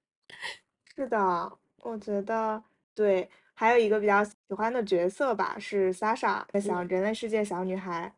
[0.96, 2.62] 是的，我觉得
[2.94, 3.28] 对。
[3.60, 8.10] 还有一个比较喜欢的角色吧，是 Sasha，小人类世界小女孩。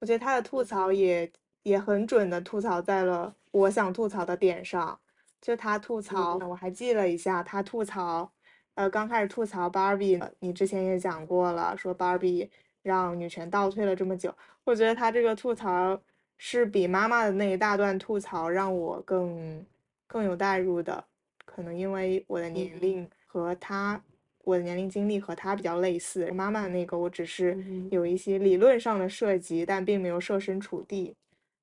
[0.00, 1.30] 我觉得她的吐槽也
[1.64, 4.98] 也很准的吐槽在了我想吐槽的点上。
[5.42, 8.32] 就她吐槽，我还记了一下，她吐槽，
[8.74, 12.48] 呃，刚开始吐槽 Barbie，你之前也讲过了，说 Barbie
[12.80, 14.34] 让女权倒退了这么久。
[14.64, 16.00] 我觉得她这个吐槽
[16.38, 19.62] 是比妈妈的那一大段吐槽让我更
[20.06, 21.04] 更有代入的，
[21.44, 24.02] 可能因为我的年龄和她。
[24.46, 27.58] 我的年龄经历和他比较类似，妈妈那个我只是
[27.90, 31.16] 有一些理论上的涉及，但并没有设身处地，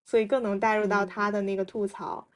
[0.04, 2.28] 所以更能带入到他的那个吐槽。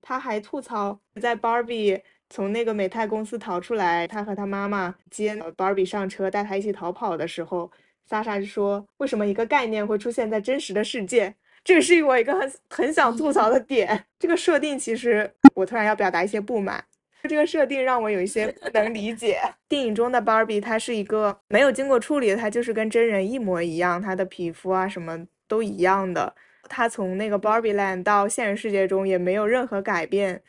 [0.00, 7.70] 他还吐槽在 Barbie 从那个美泰公司逃出来，他和他妈妈接 Barbie 上车，带他一起逃跑的时候，
[8.10, 14.04] 莎莎就说：“为什么一个概念会出现在真实的世界？”这个是我一个很很想吐槽的点。
[14.18, 16.84] 这个设定其实我突然要表达一些不满。
[17.28, 19.40] 这个设定让我有一些不能理解。
[19.68, 26.34] 电影中的 Barbie，她是一个没有经过处理的，她就是跟真人一模一样，她的皮肤啊什么都一样的。
[26.68, 30.42] 她从那个 Barbie Land 到现实世界中也没有任何改变，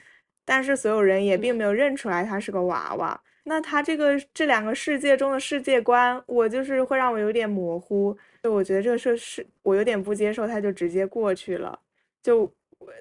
[0.45, 3.21] 但是所有人也并没有认出来她是个娃娃。
[3.43, 8.17] 那她这个这两个世界中的世界观，我就是会让我有点模糊。
[8.41, 11.77] 就我觉得这个事是我有点不接受，她就直接过去了。
[12.21, 12.51] 就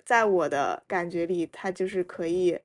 [0.04, 2.58] 在我的感觉里，她就是可以。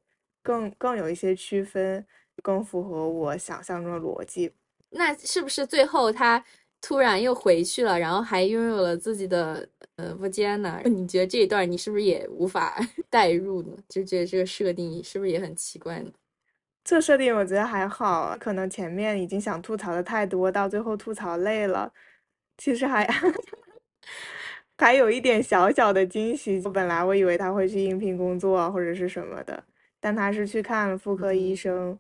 [0.47, 2.05] 更更有一些区分，
[2.41, 4.49] 更符合我想象中的逻辑。
[4.91, 6.41] 那是不是最后他
[6.79, 10.79] 突然又回去了，然后还拥有了自己的呃不坚呢？
[10.87, 12.79] 你觉得这一段你是不是也无法
[13.11, 13.75] 代入呢？
[13.89, 16.09] 就觉得这个设定是不是也很奇怪呢？
[16.85, 21.91] 这设定我觉得还好，可能前面已经想吐槽的太多，到最后吐槽累了。
[22.57, 23.05] 其实还
[24.79, 29.61] 还有一点小小的惊喜，本来我以为他会去应聘工作或者是什么的。
[30.07, 31.99] 但他是去看妇科医生，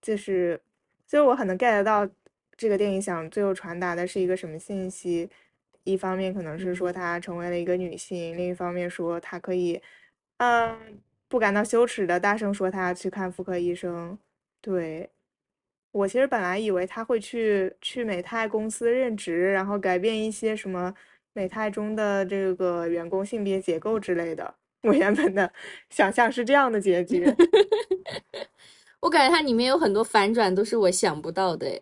[0.00, 0.60] 就是，
[1.08, 2.08] 就我很能 get 到
[2.56, 5.28] 这个电影想最后传达的是一个什么信息。
[5.82, 9.82] 一方面可能是说她成为了一个女性，另一方面说她可以，
[10.36, 14.16] 嗯，不感到羞耻的大声说她要去看妇科医生。
[14.60, 15.10] 对，
[15.90, 20.94] 我其实本来以为他会去去美泰公司任职，然后改变一些什么
[21.32, 24.54] 美泰中的这个员工性别结构之类的。
[24.82, 25.52] 我原本的
[25.90, 27.24] 想象是这样的结局，
[29.00, 31.80] 我感觉它里面有很多反转都是我想不到的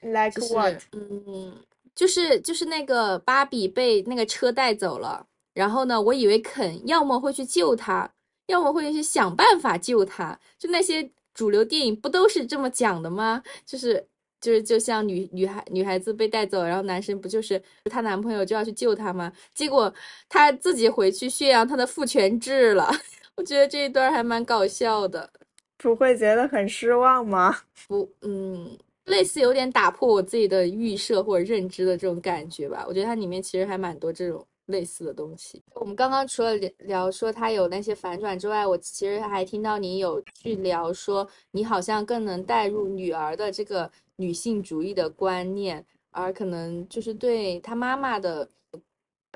[0.00, 0.74] ，like what？
[0.92, 1.56] 嗯，
[1.94, 8.10] 就是就是那个芭比被那个车带走了，然后呢，我以为肯要么会去救他，
[8.46, 13.42] 要么会去想办法救他，就那些主流电影不都是这么讲的吗？
[13.64, 14.06] 就是。
[14.40, 19.32] 就是就像女女孩女孩子被带走，然后男生不就是她男朋友就要去救她吗？
[19.54, 19.92] 结果
[20.28, 22.88] 她自己回去宣扬她的父权制了。
[23.36, 25.28] 我觉得这一段还蛮搞笑的，
[25.76, 27.56] 不会觉得很失望吗？
[27.86, 32.84] 不，嗯，类似有点打破我自己的预设或者认知的这种感觉吧。
[32.88, 35.62] 我觉得它里面其实还蛮多这种类似的东西。
[35.74, 43.90] 我们刚刚除了聊说它有那些反转之外，我其实还听到你有去聊说你好像更能带入女儿的这个。
[44.18, 48.48] 女性主义的观念，而可能就是对他妈妈的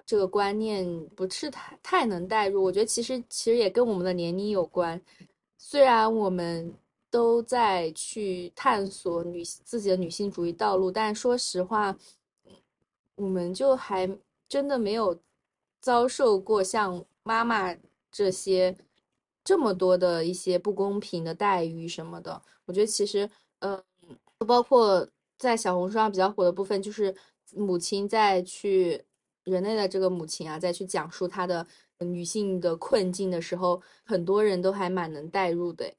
[0.05, 0.85] 这个观念
[1.17, 2.63] 不是太太能代入。
[2.63, 5.01] 我觉得其实其实也跟我们的年龄有关。
[5.57, 6.75] 虽然我们
[7.09, 11.97] 都在去探索女自己的女性主义道路，但说实话，
[13.15, 14.11] 我们就还
[14.49, 15.17] 真的没有
[15.81, 17.73] 遭受过像妈妈
[18.11, 18.77] 这些
[19.45, 22.43] 这么多的一些不公平的待遇什么的。
[22.65, 23.81] 我觉得其实，嗯，
[24.45, 27.15] 包括在小红书上比较火的部分，就是
[27.55, 29.03] 母亲在去
[29.45, 31.67] 人类的这个母亲啊，在去讲述她的
[32.01, 35.93] 女性的困境的时候，很多人都还蛮能代入的。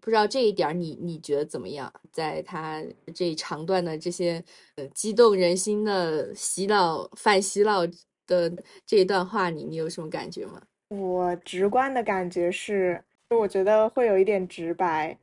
[0.00, 1.92] 不知道这一点你你觉得怎么样？
[2.10, 2.82] 在他
[3.14, 4.42] 这一长段的这些
[4.74, 7.86] 呃激动人心的洗脑反洗脑
[8.26, 8.52] 的
[8.84, 10.60] 这一段话里，你有什么感觉吗？
[10.88, 15.16] 我直观的感觉是，就我觉得会有一点直白，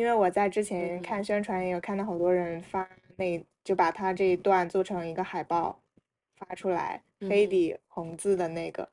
[0.00, 5.78] 因为我在之前看宣传也有看到好多人发那，就把他这一段做成一个海报
[6.38, 8.88] 发出来，黑底红字的那个，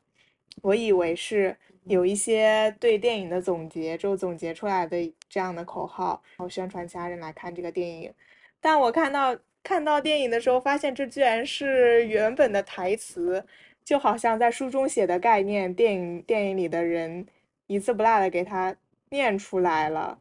[0.61, 1.55] 我以为是。
[1.87, 8.13] 有一些对电影的总结，就总结出来的这样的口号，然后宣传其他人来看这个电影。
[8.59, 13.41] 但我看到看到电影的时候，发现这居然是原本的台词，
[13.85, 17.25] 就好像在书中写的概念，电影电影里的人
[17.67, 18.75] 一字不落的给他
[19.11, 20.19] 念出来了，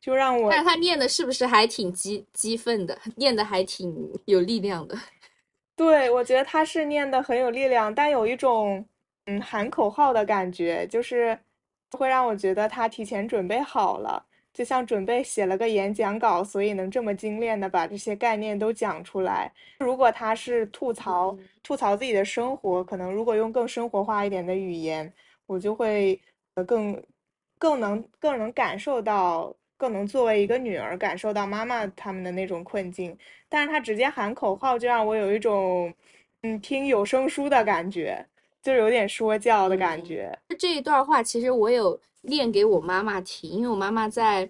[0.00, 0.50] 就让我。
[0.50, 2.98] 但他念的是不是还挺激激愤的？
[3.16, 4.96] 念的还挺有力量的。
[5.76, 8.84] 对，我觉得他是念的很有力量，但有一种。
[9.30, 11.38] 嗯，喊口号的感觉就是
[11.92, 19.52] 会让我觉得他提前准备好了，就像准备写了个演讲稿，所以能这么精炼的把这些概念都讲出来。
[19.80, 25.12] 如果他是吐槽吐槽自己的生活，可能如果用更生活化一点的语言，
[25.44, 26.18] 我就会
[26.54, 26.98] 呃更
[27.58, 33.16] 更能更能感受到，更能作为一个女儿感受到妈妈他们的那种困境。
[33.48, 35.90] 但是他直接喊口号，就让我有一种
[36.42, 38.26] 嗯听有声书的感觉。
[38.60, 40.36] 就有点说教的感觉。
[40.58, 44.46] 这一段话其实我有念给我妈妈听，因为我妈妈在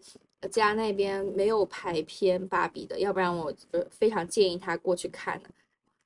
[0.51, 5.51] 家那边没有排片芭比的，要不然我呃非常建议她过去看的。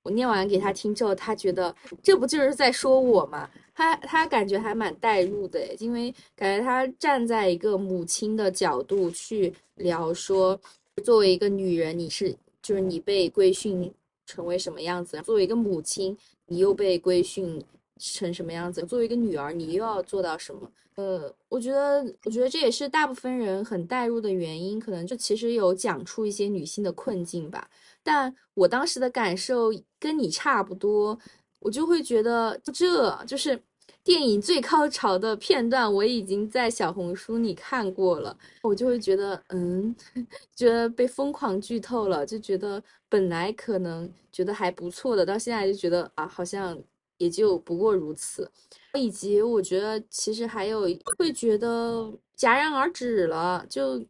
[0.03, 3.49] 我念完给她听之后，她觉得这不就是在说我吗？
[3.75, 10.61] 她她感觉还蛮代入的，因为感觉她站在一个母亲的角度去聊，说
[11.05, 13.93] 作为一个女人，你是就是你被规训
[14.27, 15.21] 成为什么样子？
[15.23, 17.63] 作为一个母亲，你又被规训。
[18.05, 18.83] 成什么样子？
[18.83, 20.69] 作为一个女儿，你又要做到什么？
[20.97, 24.81] 呃，我觉得，我觉得这也是大部分人很代入的原因。
[24.81, 27.71] 可能就其实有讲出一些女性的困境吧。
[28.03, 31.19] 但我当时的感受跟你差不多，
[31.61, 33.63] 我就会觉得，这就是
[34.05, 38.37] 电影最高潮的片段，我已经在小红书里看过了。
[38.63, 39.95] 我就会觉得，嗯，
[40.57, 46.79] 觉得被疯狂剧透了，就觉得本来可能觉得还不错的，到现在就觉得啊，好像。
[47.19, 48.51] 也就不过如此，
[48.99, 54.05] 以及我觉得其实还有会觉得戛然而止了，就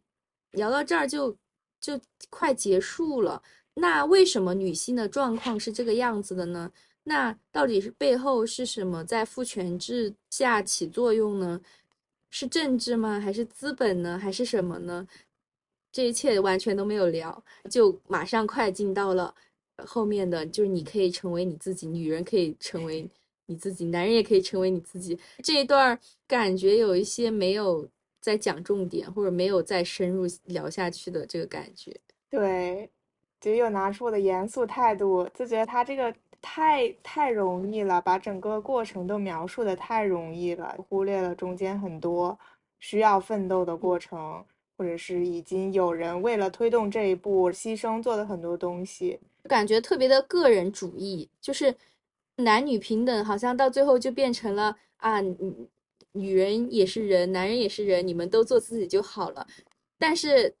[0.53, 1.31] 聊到这儿就
[1.79, 1.99] 就
[2.31, 3.39] 快结束了。
[3.75, 6.71] 那为什么女性的状况是这个样子的呢？
[7.03, 11.59] 那到底是背后是什么在父权制下起作用呢？
[12.29, 13.19] 是政治吗？
[13.19, 14.17] 还是资本呢？
[14.17, 15.07] 还是什么呢？
[15.91, 19.33] 这一切完全都没有聊，就马上快进到了。
[19.85, 23.09] 后面的就是你可以成为你自己，女人可以成为
[23.47, 25.19] 你自己，男人也可以成为你自己。
[25.43, 27.87] 这一段感觉有一些没有
[28.21, 31.99] 在讲重点，或者没有再深入聊下去的这个感觉。
[32.29, 32.89] 对，
[33.43, 42.39] 就又拿出我的严肃态度，就觉得他这个太太容易了，把整个过程都描述的太容易了，忽略了中间很多
[42.79, 44.41] 需要奋斗的过程，
[44.77, 49.19] 或者是已经有人为了推动这一步牺牲做的很多东西。
[49.49, 51.75] 感觉特别的个人主义，就是
[52.37, 55.69] 男女平等，好像到最后就变成了啊，女
[56.13, 59.45] 女人也是人，男人也是人，你们都做自己就好了。
[59.99, 60.55] 但是，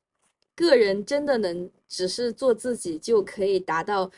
[0.53, 4.09] 个人真的能只是做自己就可以达到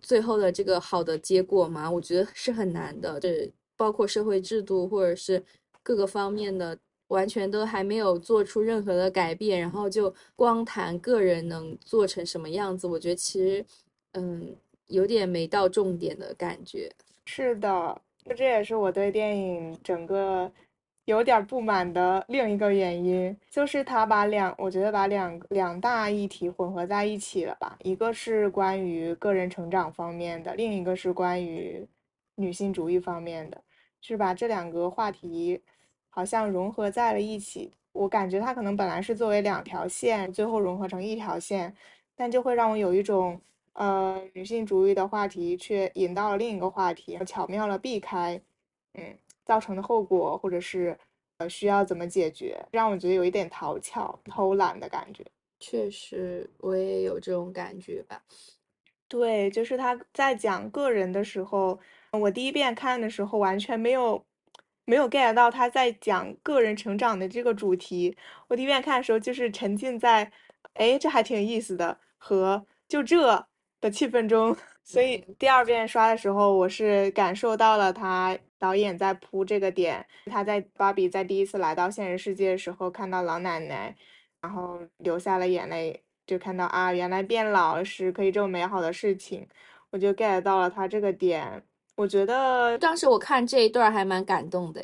[0.00, 1.88] 最后的这个好的结果吗？
[1.90, 3.20] 我觉得是很难的。
[3.20, 5.42] 这包括社会制度或者是
[5.82, 6.78] 各个方面的。
[7.08, 13.64] 完全都还没有做出任何的改变，然后就光谈个人能做成什么样子，我觉得其实，
[14.12, 14.54] 嗯，
[14.88, 16.92] 有点没到重点的感觉。
[17.24, 17.98] 是的，
[18.36, 20.52] 这也是我对电影整个
[21.08, 27.78] 有点不满的另一个原因，就是他把两，我觉得把两两大议题混合在一起了吧？
[27.82, 31.88] 一个是关于个人成长方面的，另一个是关于
[32.34, 33.58] 女性主义方面的，
[34.02, 35.62] 是把这两个话题。
[36.10, 41.72] 好像融合在了一起，我感觉它可能本来是作为两条线，最后融合成一条线，
[42.16, 43.40] 但就会让我有一种，
[43.74, 48.40] 呃，女性主义的话题却引到了另一个话题，巧妙的避开，
[48.94, 49.16] 嗯，
[49.48, 50.96] 造成的后果或者是，
[51.38, 55.24] 呃，需要怎么解决，让我觉得有一点讨巧、偷懒的感觉。
[55.58, 58.22] 确实，我也有这种感觉吧。
[59.08, 61.80] 对，就是他在讲个人的时候，
[62.12, 64.22] 我第一遍看的时候完全没有
[64.84, 68.14] 没有 get 到他在讲个人成长的这个主题。
[68.48, 70.30] 我第一遍看的时候就是沉浸在，
[70.74, 73.46] 哎，这还挺有意思的和就这
[73.80, 74.54] 的气氛中。
[74.88, 80.04] 所以第二遍刷的时候，我是感受到了他导演在铺这个点。
[80.24, 83.94] 他在芭比在第一次来到现实世界的时候，看到老奶奶，
[84.40, 86.02] 然后流下了眼泪。
[86.26, 89.46] 就看到啊，原来变老是可以这么美好的事情，
[89.90, 91.62] 我就 get 到了他这个点。
[91.94, 94.82] 我觉得当时我看这一段还蛮感动的，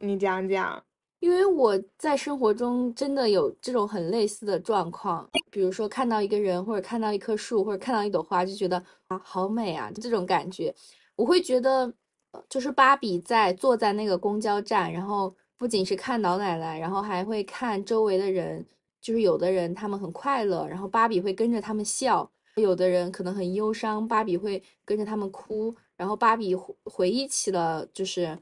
[0.00, 0.82] 你讲讲，
[1.20, 10.74] 因为我在生活中真的有这种很类似的状况，比如说看到一个人，或者看到一棵树，或者看到一朵花，就觉得啊好美啊，就这种感觉，
[11.16, 11.92] 我会觉得，
[12.48, 18.66] 就是芭比在坐在那个公交站，然后不仅是看老奶奶，然后还会看周围的人。
[18.98, 25.72] 就是有的人他们很快乐，然后芭比会跟着他们笑；有的人可能很忧伤，芭比会跟着他们哭。
[25.96, 28.36] 然后芭比回回忆起了就是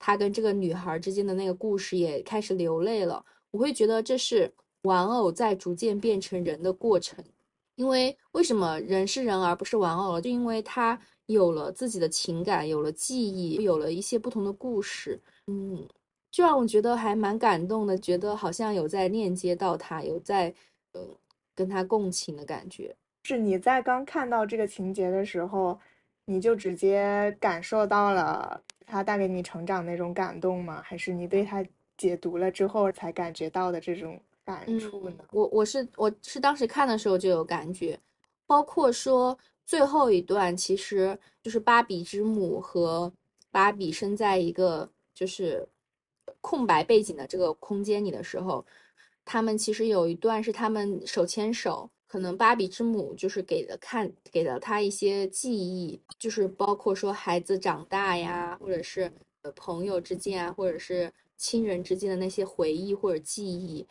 [0.00, 3.24] 他跟这个女孩之间的那个故事，也开始流泪了。
[3.52, 7.24] 我会觉得这是玩偶在逐渐变成人的过程。
[7.76, 10.20] 因为为什么人是人而不是玩偶了？
[10.20, 15.20] 就因为他有了自己的情感，有了记忆，有了一些不同的故事。
[15.46, 15.86] 嗯。
[16.30, 20.54] 就让我觉得还蛮感动的，觉得好像有在链接到他，有在
[20.92, 21.00] 呃
[21.56, 22.94] 跟他共情的感觉。
[23.24, 25.76] 是你在刚看到这个情节的时候，
[26.26, 30.82] 你就直接感受到了他带给你成长那种感动吗？
[30.84, 31.64] 还是你对他
[31.96, 35.24] 解读了之后才感觉到的这种感触呢？
[35.30, 37.98] 我我是我是当时看的时候就有感觉，
[38.46, 43.12] 包括说最后一段，其实就是芭比之母和
[43.50, 45.68] 芭比生在一个就是。
[46.42, 48.64] 空白背景的这个空间里的时候，
[49.26, 63.86] 他们其实有一段是他们手牵手，可能芭比之母就是给了看给了他一些记忆，就是包括说孩子长大呀，或者是呃朋友之间啊，或者是亲人之间的那些回忆或者记忆。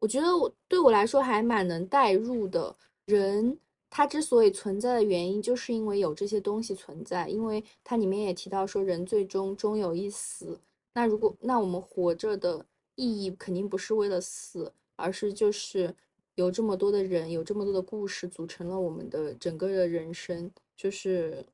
[0.00, 2.74] 我觉得我对我来说还蛮能代入的。
[3.04, 3.56] 人
[3.88, 10.60] 他之所以存在的原因，就是因为有这些东西存在，因为它里面也提到说人最终终有一死。
[10.94, 12.66] 那如果那我们活着的
[12.96, 15.94] 意义肯定不是为了死，而是就是
[16.40, 21.44] 有这么多的人，有这么多的故事组成了我们的整个的人生，就是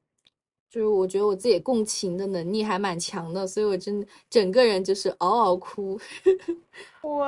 [0.71, 5.99] 就是我觉得我自己共情的能力还蛮强的，所以我真整个人就是嗷嗷哭。
[7.03, 7.27] 我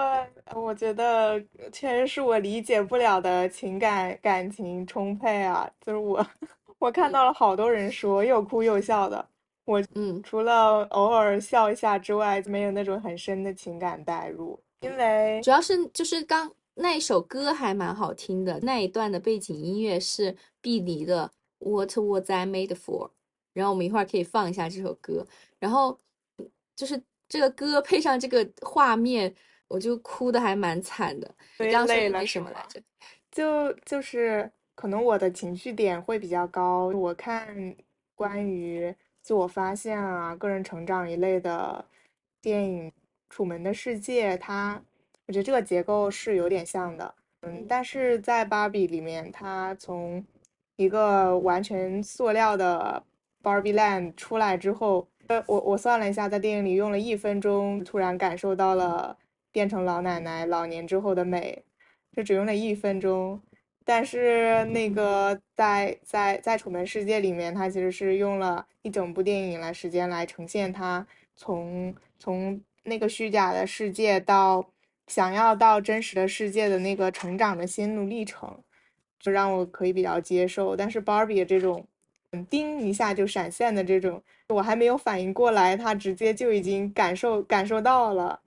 [0.55, 1.43] 我觉得
[1.73, 6.25] 确实是我理解不了的情感感情充沛啊，就是我
[6.79, 9.29] 我看到了好多人说又哭又笑的。
[9.65, 14.59] 我嗯，除了偶尔笑一下之外，没有那种很深的情感代入。
[14.81, 16.49] 因为主要是就是刚
[16.79, 21.31] 那一首歌还蛮好听的，那一段的背景音乐是碧梨的
[21.69, 23.09] 《What Was I Made For》，
[23.53, 25.27] 然后我们一会儿可以放一下这首歌。
[25.59, 25.99] 然后
[26.77, 29.35] 就是这个歌配上这个画面，
[29.67, 31.35] 我就哭的还蛮惨的。
[31.59, 32.81] 你刚累了什么来着？
[33.31, 36.89] 就就是可能我的情绪点会比较高。
[36.89, 37.77] 我看
[38.15, 38.95] 关于。
[39.21, 41.85] 自我发现啊，个人成长一类的
[42.41, 42.91] 电影，
[43.29, 44.83] 《楚门的世界》，它，
[45.29, 50.25] 我觉得这个结构是有点像的，嗯，但是在芭比里面，它从
[50.77, 53.05] 一个完全塑料的
[53.43, 59.19] Barbie Land 出来之后，呃，我我算了一下，在电影里用了一分钟，突然感受到了
[59.53, 61.63] 变成老奶奶老年之后的美，
[62.17, 63.39] 就只用了一分钟。
[63.85, 71.07] 但是那个在在在楚门世界里面，他其实是用了一整部电影来时间来呈现他
[71.37, 74.65] 从从那个虚假的世界到
[75.09, 78.63] 想要到真实的世界的那个成长的心路历程，
[79.19, 80.77] 就让我可以比较接受。
[80.77, 81.85] 但是 Barbie 这种，
[82.31, 88.41] 嗯叮一下就闪现的这种，我还没有反应过来，他直接就已经感受感受到了，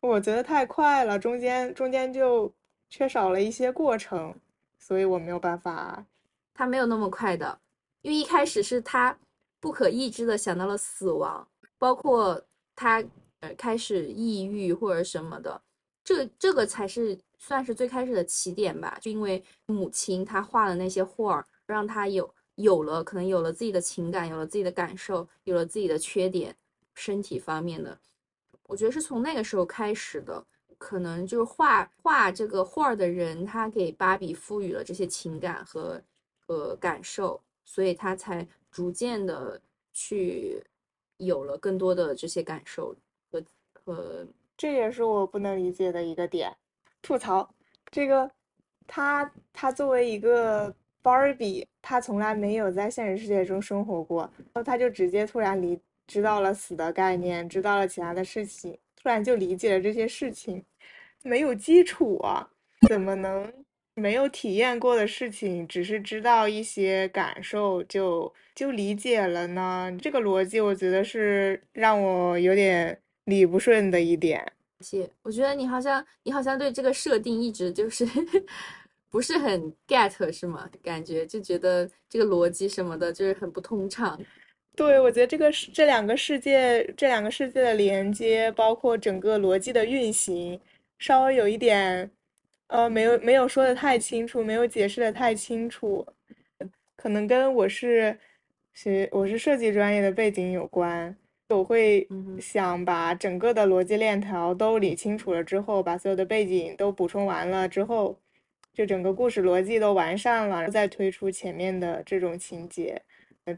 [0.00, 2.52] 我觉得太快了，中间中间就
[2.88, 4.34] 缺少了一些过程。
[4.78, 6.04] 所以我没有办法，
[6.52, 7.58] 他没有那么快的，
[8.02, 9.16] 因为一开始是他
[9.58, 11.48] 不可抑制的想到了死亡，
[11.78, 12.44] 包括
[12.76, 13.02] 他
[13.40, 15.62] 呃开始抑郁或者什么的，
[16.04, 18.98] 这这个才是算是最开始的起点吧。
[19.00, 26.54] 就因为母亲她画的那些画儿，让她有有了可能有了自己的情感，有了自己的感受，有了自己的缺点，
[26.94, 27.98] 身体方面的，
[28.68, 30.44] 我觉得是从那个时候开始的。
[30.76, 36.02] 可能就是画画这个画儿的人，他给芭比赋予了这些情感和
[36.46, 39.58] 和感受，所以他才逐渐的
[39.94, 40.62] 去
[41.16, 42.94] 有了更多的这些感受
[43.30, 43.42] 和
[43.72, 44.26] 和。
[44.56, 46.52] 这也是我不能理解的一个点。
[47.02, 47.54] 吐槽
[47.90, 48.30] 这个，
[48.86, 60.64] 他他作为一个 Barbie 她从来没有在现实世界中生活过，然后他就直接突然理知道了死的概念，知道了其他的事情，突然就理解了这些事情，
[61.22, 62.48] 没有基础啊，
[62.88, 63.52] 怎么能
[63.94, 69.94] 没有体验过的事情，只是知道一些感受就就理解了呢？
[70.00, 74.52] 这个逻辑我觉得是让我有点理不顺的一点。
[74.80, 78.06] 谢我觉得你好像你好像对这个设定一直就是
[79.08, 80.68] 不是很 get 是吗？
[80.82, 84.20] 感觉就觉得这个逻辑什么的就是很不通畅。
[84.76, 90.60] 对，我觉得这个是这两个世界这两个世界的连接，包括整个逻辑的运行，
[90.98, 92.10] 稍微有一点
[92.66, 96.04] 呃没有没有说的太清楚，没有解释的太清楚，
[96.96, 98.18] 可能跟我是
[98.74, 101.16] 学我是设计专业的背景有关。
[101.50, 102.08] 我会
[102.40, 108.18] 想把整个的逻辑链条都理清楚了之后，把所有的背景都补充完了之后，
[108.72, 113.02] 就整个故事逻辑都完善了，再推出前面的这种情节，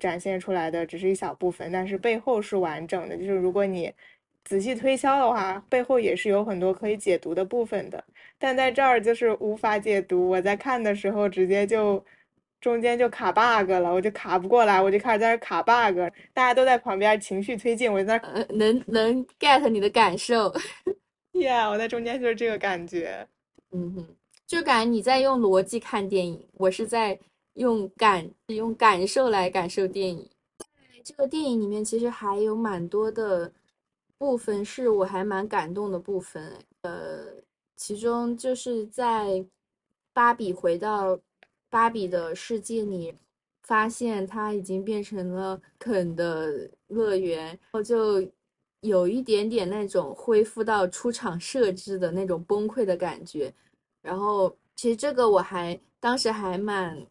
[0.00, 3.16] 展现出来的只是一小部分，但是背后是完整的。
[3.16, 3.92] 就是如果你
[4.44, 8.04] 仔细推敲的话，背后也是有很多可以解读的部分的。
[8.36, 12.04] 但在这儿就是无法解读，我在看的时候直接就。
[12.60, 15.98] 中间就卡 bug 了，我就卡不过来，我就开始在那卡 bug，
[16.32, 20.52] 大家都在旁边情绪推进，我在那能能 get 你的感受，
[21.32, 23.28] Yeah，我在中间就是这个感觉，
[23.70, 27.16] 嗯哼，就感觉你在用逻辑看电影，我是在
[27.54, 30.28] 用感用感受来感受电影。
[30.58, 30.66] 在
[31.04, 33.52] 这个电影里面，其实还有蛮多的
[34.18, 36.52] 部分是我还蛮感动的部分，
[36.82, 37.26] 呃，
[37.76, 39.44] 其中就是在
[40.12, 41.20] 芭比回到。
[41.76, 43.14] 芭比的世界里，
[43.64, 48.26] 发现它已经变成了肯的乐园，然后就
[48.80, 53.52] 有一点点那种恢复到出厂设置的那种崩溃的感觉。
[54.00, 57.06] 然后其实这个我还当时还蛮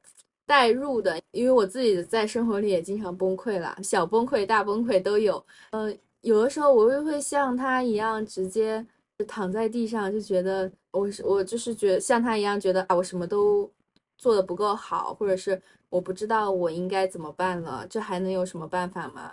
[0.47, 5.45] 代入的，因为我自己在生活里也经常崩溃了，小崩溃、大崩溃都有。
[5.69, 8.83] 呃，有的时候我又会像他一样直接
[9.27, 13.69] 躺在地上，就觉得我我就是觉得像他一样觉得啊，我什么都。
[14.17, 19.31] 做的不够好，或者是我不知道我应该怎么办了，这还能有什么办法吗？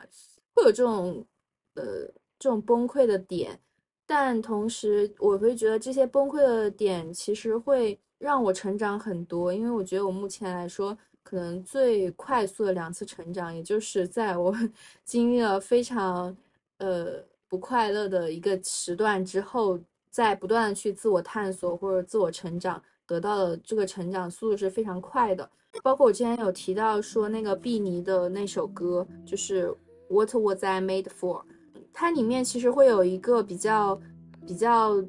[0.55, 1.25] 会有这种
[1.75, 2.07] 呃
[2.39, 3.59] 这种崩溃的点，
[4.07, 14.55] 但同时我会觉得这些崩溃的点其实会让我成长很多，因为我觉得我目前来说可能最快速的两次成长，也就是在我
[15.05, 16.37] 经历了非常
[16.79, 19.79] 呃不快乐的一个时段之后，
[20.11, 22.83] 在不断的去自我探索或者自我成长。
[23.07, 25.49] 得到的这个成长速度是非常快的，
[25.83, 29.75] 包括我之前有提到说那个碧妮的那首歌，就是
[30.09, 31.43] What Was I Made For，
[31.93, 34.01] 它里面其实会有一个比较
[34.47, 35.03] 比较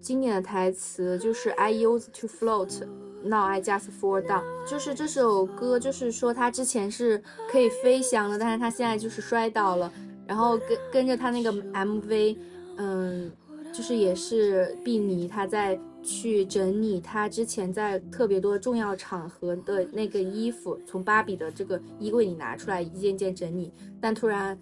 [0.00, 9.92] 经典的台词，就是 I used to float，now I just fall down，就是这首歌就是说他之前是可以飞翔的，但是他现在就是摔倒了，
[10.26, 12.36] 然后跟跟着他那个 MV，
[12.76, 13.32] 嗯，
[13.72, 15.80] 就是也是碧妮她在。
[16.02, 23.72] 去整理他之前在特别多重要场合的那个衣服，从芭比的这个衣柜里拿出来，一件件整理。
[24.00, 24.58] 但突然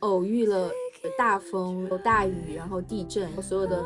[0.00, 0.70] 偶遇了
[1.16, 3.84] 大风、大雨，然后地震，所有的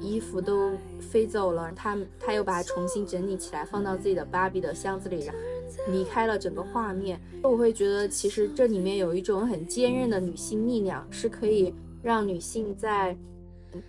[0.00, 1.70] 衣服都飞走了。
[1.76, 5.40] 他他又把它重新整理起来，放到自己的芭比的箱子里，然后
[5.88, 7.20] 离开了整个画面。
[7.42, 13.14] 我会觉得，其实这里面有一种很坚韧的女性力量，是可以让女性在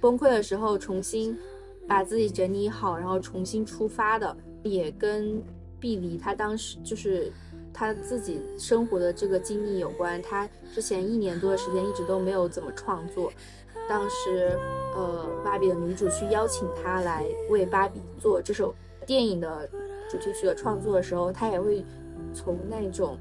[0.02, 1.38] 崩溃的时候重新。
[1.88, 5.42] 把自己整理好，然后重新出发的，也跟
[5.80, 7.32] 碧梨她当时就是
[7.74, 10.22] 她自己生活的这个经历有关。
[10.22, 13.32] 她之前一年多的时间一直都没有怎么创作。
[13.90, 14.58] 当时，
[14.96, 18.74] 呃，芭比的女主去邀请她来为芭比做这首
[19.06, 19.70] 电影的
[20.10, 21.84] 主题曲的创作的时候，她也会
[22.34, 23.18] 从那种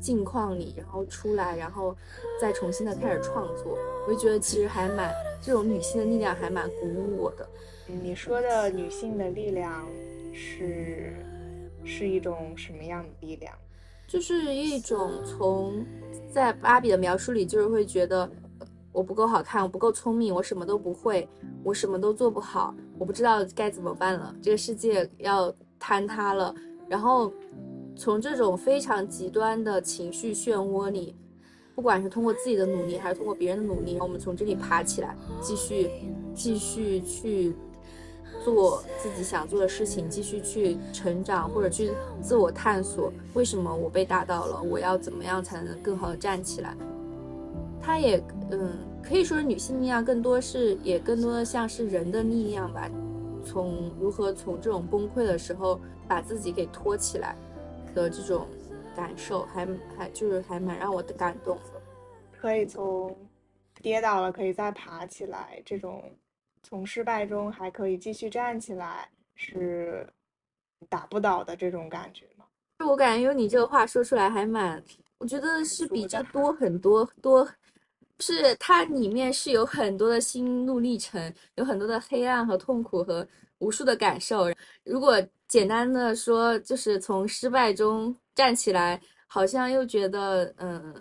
[0.00, 1.96] 境况里然后出来，然后
[2.40, 3.78] 再重新的开始创作。
[4.06, 7.48] 我就觉得其实还蛮这种女性的力量还蛮鼓舞我的。
[7.86, 9.86] 你说的女性的力量
[10.32, 11.14] 是
[11.84, 13.52] 是一种什么样的力量？
[14.06, 15.84] 就是一种从
[16.32, 18.30] 在芭比的描述里，就是会觉得
[18.90, 21.28] 我不够好看，我不够聪明，我什么都不会，
[21.62, 26.54] 我什么都做不好，我不知道该怎么办了，这个世界要坍塌了。
[26.88, 27.30] 然后
[27.98, 31.16] 从这种非常极端的情绪漩涡里，
[31.74, 35.90] 不管是通过自己的努力，还是通过别人的努力，我们从这里爬起来，继续
[36.34, 37.54] 继续去。
[38.44, 41.90] 做自己想做的事情，继续去成长或者去
[42.22, 43.12] 自我探索。
[43.34, 44.62] 为什么我被打倒了？
[44.62, 46.74] 我要怎么样才能更好的站起来？
[47.80, 48.70] 它也，嗯，
[49.02, 52.88] 可以说是女性力量，更多是也更多的像是人的力量吧。
[53.44, 57.36] 从如何从这种崩溃的时候把自己给托起来，
[58.02, 58.48] 的这种
[58.94, 61.82] 感受，还还就是还蛮让我的感动的。
[62.32, 63.16] 可以从
[63.82, 66.16] 跌倒了可以再爬起来，这种
[66.62, 70.06] 从失败中还可以继续站起来，是
[70.88, 72.44] 打不倒的这种感觉吗？
[72.78, 74.82] 就我感觉用你这个话说出来还蛮，
[75.18, 77.48] 我觉得是比这多很多多。
[78.20, 83.24] 是它里面是有很多的心路历程，有很多的黑暗和痛苦和
[83.58, 84.46] 无数的感受。
[84.82, 90.94] 如果简单的说，就是从失败中站起来，好像又觉得嗯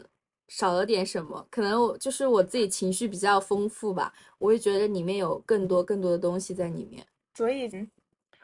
[0.47, 1.45] 少了点什么。
[1.51, 7.05] 可能我就是我自己情绪比较丰富吧，我会觉得里面有更多更多的东西在里面。
[7.35, 7.69] 所以，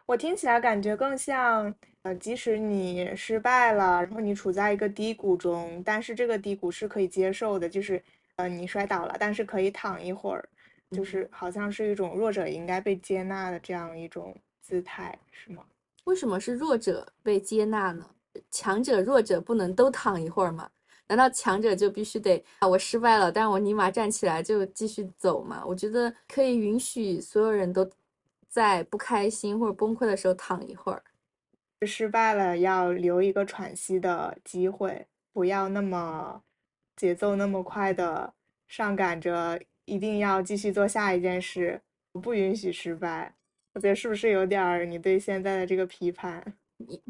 [0.05, 1.73] 我听起来感觉更像，
[2.03, 8.03] 呃，即使你失败了，然后你处在一个低谷中，但是这个低谷是可以接受的，就是。
[8.35, 10.49] 呃，你摔倒了，但是可以躺一会儿，
[10.89, 15.63] 就是好像是一种弱者应该被接纳的这样一种姿态，是吗？
[16.05, 18.09] 为什么是弱者被接纳呢？
[18.49, 20.69] 强者、弱者不能都躺一会儿吗？
[21.07, 22.67] 难道强者就必须得啊？
[22.67, 25.63] 我失败了，但我立马站起来就继续走吗？
[25.65, 27.89] 我觉得可以允许所有人都
[28.47, 31.03] 在不开心或者崩溃的时候躺一会儿。
[31.85, 36.41] 失败了要留一个喘息的机会，不要那么。
[36.95, 38.35] 节奏那么快的
[38.67, 41.81] 上赶着，一定要继续做下一件事，
[42.11, 43.33] 不允许失败。
[43.73, 46.41] 我觉得是不是有点儿你对现在的这个批判？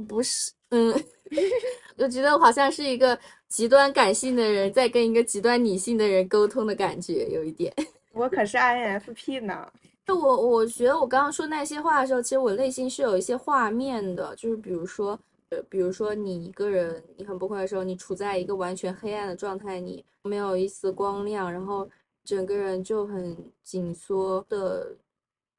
[0.08, 0.94] 不是，嗯，
[1.98, 7.74] 我觉得我好像是一个极端感性的人在跟一个极端理性的人沟通的感觉，有一点。
[8.14, 9.72] 我可是 INFP 呢。
[10.06, 15.20] 就我，我觉得我刚刚说那些话的时候，其实我内心是有一些画面的，就是比如说。
[15.50, 21.88] 呃比如说，你一个人，你很崩溃的时候，你处在一个完全黑暗的状态，你没有一丝光亮，然后
[22.26, 24.96] 整个人就很紧缩的，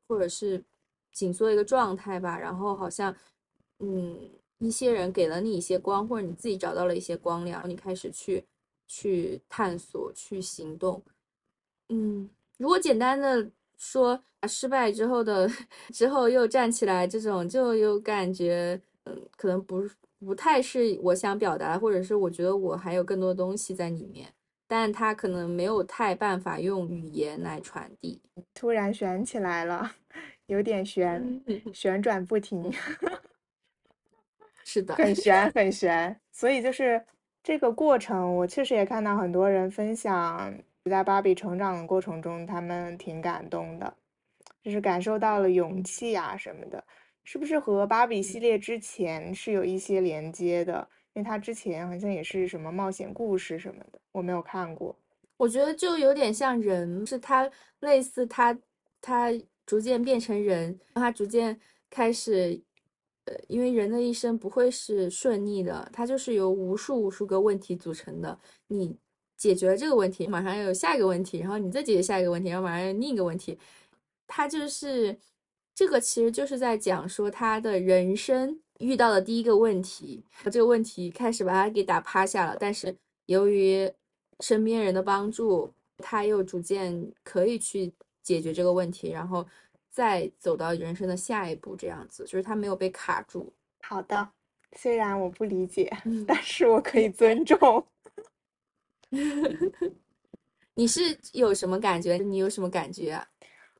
[0.08, 0.60] 或者是
[1.14, 2.38] 紧缩一个状态吧。
[2.38, 3.16] 然后好像，
[3.78, 8.44] 嗯，一些人给了你一些光，或者你自己找到了一些光亮，你开始去
[8.86, 11.02] 去探索、去行动。
[11.88, 15.48] 嗯，如果简单的说，失败之后的
[15.94, 18.78] 之后又站起来，这种就有感觉。
[19.06, 19.86] 嗯，可能不
[20.18, 24.32] 不太是我想表达，或者是我觉得我还有更多东西在里面，
[24.66, 28.22] 但他可能没有太办法用语言来传递。
[28.54, 29.94] 突然悬起来了，
[30.46, 31.42] 有点悬，
[31.72, 32.72] 旋转不停。
[34.64, 36.18] 是的，很悬，很悬。
[36.32, 37.04] 所以就是
[37.42, 43.94] 这个过程，我确实也看到很多人分享，在芭比成长的过程中，他们挺感动的，
[44.62, 46.82] 就是感受到了勇气啊什么的。
[47.24, 50.86] 是不是和芭比系列之前是有一些连接的？
[51.14, 54.94] 因为它之前好像也是什么冒险故事什么的，我没有看过。
[55.36, 58.56] 我觉得就有点像人，是他类似他，
[59.00, 59.30] 他
[59.66, 61.58] 逐渐变成人，他逐渐
[61.90, 62.60] 开始，
[63.24, 68.38] 呃，因为人的一生不会是顺利的，它就是由无数无数个问题组成的。
[68.68, 68.96] 你
[69.36, 73.58] 解决了这个问题，马上要有下一个问题，然后你再解决下一个问题，然后马上有另一个问题，
[74.26, 75.18] 它就是。
[75.76, 82.56] 这个其实就是在讲说他的人生遇到的第一个问题，这个问题开始把他给打趴下了。
[82.60, 82.96] 但是
[83.26, 83.92] 由于
[84.38, 87.92] 身边人的帮助，他又逐渐可以去
[88.24, 89.46] 解决这个问题，然后
[89.88, 91.76] 再走到人生的下一步。
[91.76, 93.52] 这样子就是他没有被卡住。
[93.82, 94.28] 好的，
[94.76, 95.96] 虽然我不理解，
[96.26, 97.86] 但是我可以尊重。
[100.74, 102.16] 你是有什么感觉？
[102.16, 103.24] 你有什么感觉啊？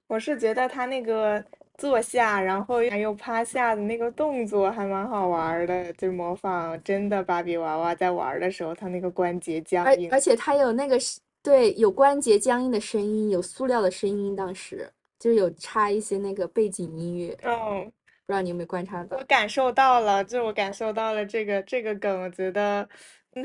[0.07, 1.45] 我是觉得他那个。
[1.77, 10.09] 坐下，然后又趴下的那个动作还蛮好玩的，就模仿真的芭比娃娃在玩的时候，他那个关节僵硬。
[10.13, 10.97] 而且他有那个
[11.45, 17.39] 对，有关节僵硬的声音，有塑料的声音，当时就是有插一些那个背景音乐。
[17.43, 19.19] 嗯，不知道你有没有观察到？
[19.19, 22.89] 我感受到了，就我感受到了这个这个梗，我觉得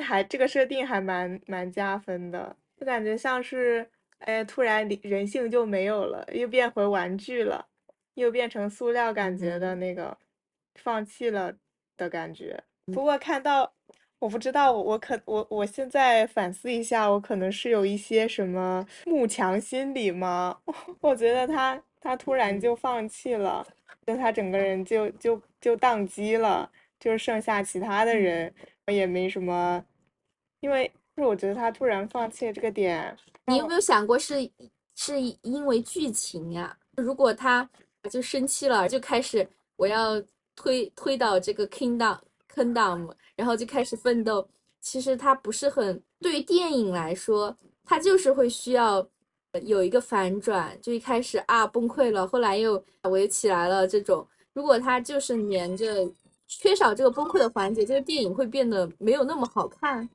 [0.01, 3.87] 还这个设定还蛮蛮加分的，就感觉像是
[4.19, 7.67] 哎，突然人性就没有了，又变回玩具了。
[8.15, 10.17] 又变成塑料感觉的那个，
[10.75, 11.53] 放弃了
[11.95, 12.61] 的感觉。
[12.87, 13.71] 不过看到，
[14.19, 20.57] 我不知道，我可我我现在反思一下，我可能是有一些什么慕强心理吗？
[21.01, 23.65] 我觉得他他突然就放弃了，
[24.05, 28.53] 就他整个人就就就宕机了，就剩下其他的人
[28.87, 29.83] 也没什么，
[30.59, 33.15] 因为就是我觉得他突然放弃这个点，
[33.47, 34.35] 你有没有想过是
[34.95, 36.77] 是因为剧情呀？
[36.97, 37.69] 如果他。
[38.09, 39.45] 就生气了，就开始
[39.75, 40.13] 我要
[40.55, 42.17] 推推倒这个 kingdom
[42.53, 44.47] kingdom，然后就开始奋斗。
[44.81, 49.05] 其实他不是很对于电影来说，他就是会需要
[49.63, 53.87] 有一个反转，就一开始啊崩溃了，后来又围起来了。
[53.87, 56.09] 这种如果他就是连着
[56.47, 60.09] 缺少这个崩溃的环节，这个电影会变得没有那么好看。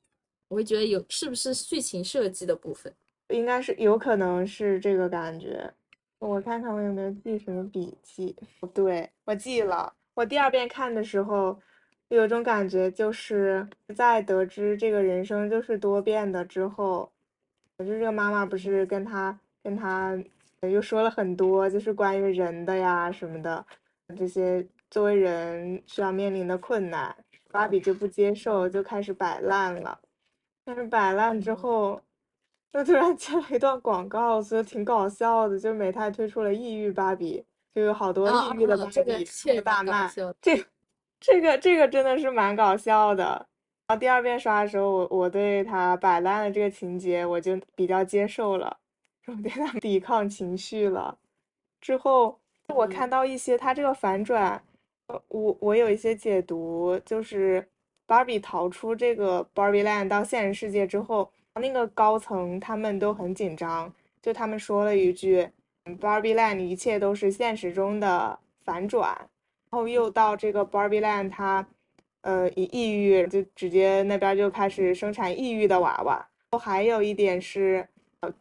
[0.48, 2.92] 我会觉得有是不是剧情设计的部分，
[3.28, 5.72] 应该是有可能是这个感觉。
[6.20, 8.34] 我看看我有没有记什么笔记。
[8.72, 9.92] 对，我记了。
[10.14, 11.58] 我第二遍看的时候，
[12.14, 17.10] 有种感觉，就是在得知这个人生就是多变的之后，
[17.78, 20.16] 就这个妈妈不是跟他跟他
[20.62, 23.64] 又说了很多，就是关于人的呀什么的
[24.16, 27.14] 这些作为人需要面临的困难，
[27.50, 29.98] 芭比就不接受，就开始摆烂了。
[30.64, 32.00] 但是摆烂之后，
[32.72, 35.58] 又突然接了一段广告，所以挺搞笑的。
[35.58, 37.44] 就美泰推出了抑郁芭比，
[37.74, 40.10] 就有好多抑郁的芭比大卖。
[40.40, 40.64] 这、
[41.20, 43.46] 这个、这个真的是蛮搞笑的。
[43.86, 48.76] 然后第二遍刷的时候，我我对他摆烂的这个情节我就比较接受了，
[49.26, 51.18] 我对他抵抗情绪了。
[51.80, 52.38] 之后
[52.68, 54.62] 我看到一些他这个反转，
[55.28, 57.68] 我我有一些解读，就是。
[58.06, 63.90] 芭比逃出这个 Barbie Land 到现实世界之后，那个高层他们都很紧张，
[64.20, 65.48] 就他们说了一句
[65.98, 69.26] ：“Barbie Land 一切都是现实中的反转。”
[69.74, 71.66] 然后又到这个 Barbie Land，他
[72.20, 76.24] 呃一抑郁就直接那边就开始生产抑郁的娃娃。
[76.56, 77.84] 还有一点是，
[78.20, 78.32] 呃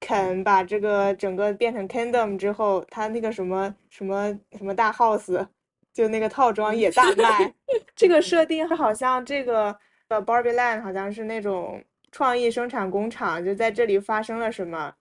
[0.00, 5.46] 肯把这个整个变成 Kingdom 之后，他那个什么什么什么大 House。
[5.92, 7.54] 就那个套装也大卖，
[7.94, 9.76] 这个设定好像这个
[10.08, 11.80] 呃 Barbie Land 好像是那种
[12.10, 14.92] 创意生产工厂，就在这里发生了什么，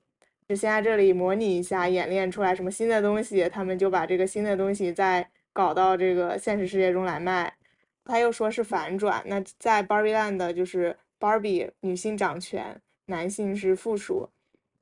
[0.48, 7.54] 就先在这里模拟一下，演练出来什么新的东西，他们就把这个新的东西再搞到这个现实世界中来卖。
[8.04, 14.30] 他又说是反转，那在 Barbie Land 就是 Barbie 女性掌权，男性是附属。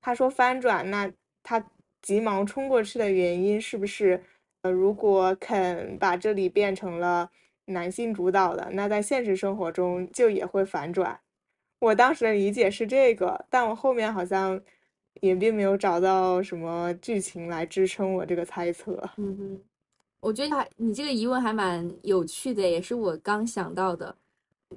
[0.02, 1.12] 他说翻转，那
[1.44, 1.64] 他
[2.02, 4.24] 急忙冲过去的原因是不是？
[4.62, 7.32] 呃，如果肯把这里变成了
[7.66, 11.18] 男性主导的，那在现实生活中就也会反转。
[11.80, 14.62] 我当时的理解是这个，但我后面好像
[15.22, 19.02] 也并没有找到什么剧情来支撑我这个猜测。
[19.16, 19.62] 嗯哼，
[20.22, 24.16] 我觉得还你这个疑问还蛮有趣的，也是我刚想到的。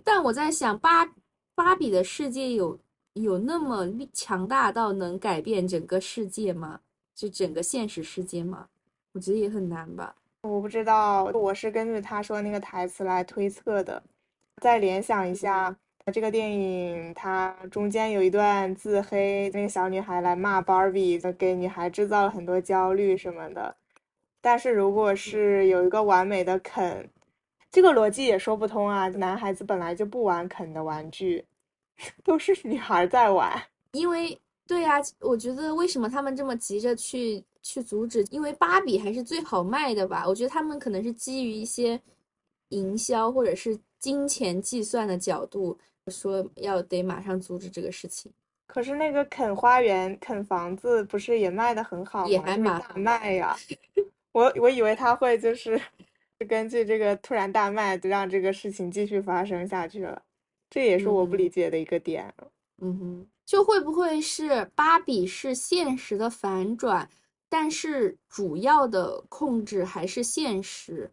[0.04, 1.08] 但我在想，芭
[1.54, 2.78] 芭比的世界有
[3.14, 6.80] 有那么强大到能改变整个世界吗？
[7.14, 8.68] 就整个现实世界吗？
[9.12, 14.02] 我觉得也很难吧，我不知道，我是根据他说那个台词来推测的。
[14.62, 15.76] 再联想一下，
[16.10, 23.76] 这个电影它中间有一段自黑，那个小女孩来骂 Barbie，给女孩制造了很多焦虑什么的。
[24.42, 27.08] 但是如果是有一个完美的肯，
[27.70, 29.08] 这个逻辑也说不通啊。
[29.08, 31.46] 男孩子本来就不玩肯的玩具，
[32.22, 33.50] 都是女孩在玩。
[33.92, 37.42] 因为，对呀，我觉得为什么他们这么急着去？
[37.64, 40.26] 去阻止，因为芭比还是最好卖的吧？
[40.26, 42.02] 我觉得他们可能是基于一些
[42.70, 45.78] 营销或者是金钱计算的角度，
[46.08, 48.32] 说要得马上阻止这个事情。
[48.66, 52.28] 可是那个肯花园、肯房子不是也卖的很好吗？
[52.28, 53.56] 也还蛮卖呀。
[54.32, 55.80] 我我以为他会就是
[56.48, 60.22] 根据这个突然大卖，让这个事情继续发生下去了。
[60.70, 62.34] 这也是我不理解的一个点。
[62.80, 67.08] 嗯哼，就会不会是芭比是现实的反转？
[67.48, 71.10] 但是主要的控制还是现实，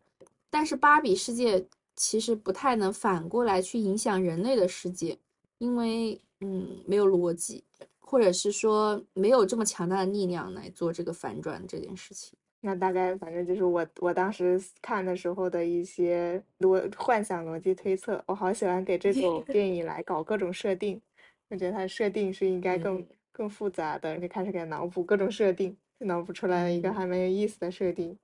[0.49, 1.65] 但是芭比世界
[1.97, 5.17] 其实不太能反过来去影响人类的世界，
[5.57, 7.65] 因为嗯没有逻辑，
[7.99, 12.39] 或者是说没有这么强大的力量来做这个反转这件事情。
[12.61, 18.21] 那大概反正就是我我当时看的时候的一些逻幻想逻辑推测。
[18.27, 21.01] 我好喜欢给这种 电影来搞各种设定，
[21.49, 25.75] 我觉得它设定是应该更更复杂的，就开始给脑补各种设定。
[25.99, 28.17] 脑补出来了一个还蛮有意思的设定，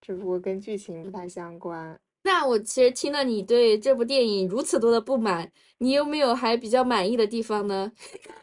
[0.00, 1.98] 只不过跟剧情不太相关。
[2.22, 7.92] 那我其实听了你对这部电影如此多的不满，你有没有还比较满意的地方呢？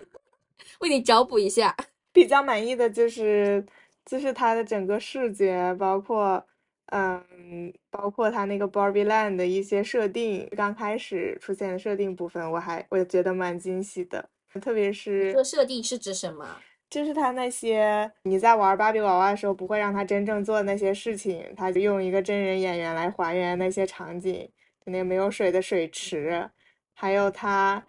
[0.82, 1.76] 为你找补一下。
[2.14, 3.66] 比较满意的就是，
[4.12, 6.46] 就是它的整个视觉，包括，
[6.88, 14.28] 嗯，包括它那个 Barbie Land 的一些设定，刚开始出现的设定部分，我还我觉得蛮惊喜的，
[14.62, 15.32] 特别是。
[15.32, 16.46] 这设定是指什么？
[16.90, 24.46] 就是他那些你在玩芭比娃娃的时候不会让他真正做那些事情，他就用一个真人演员来还原那些场景，
[24.86, 26.50] 就那个没有水的水池，
[26.94, 27.82] 还有他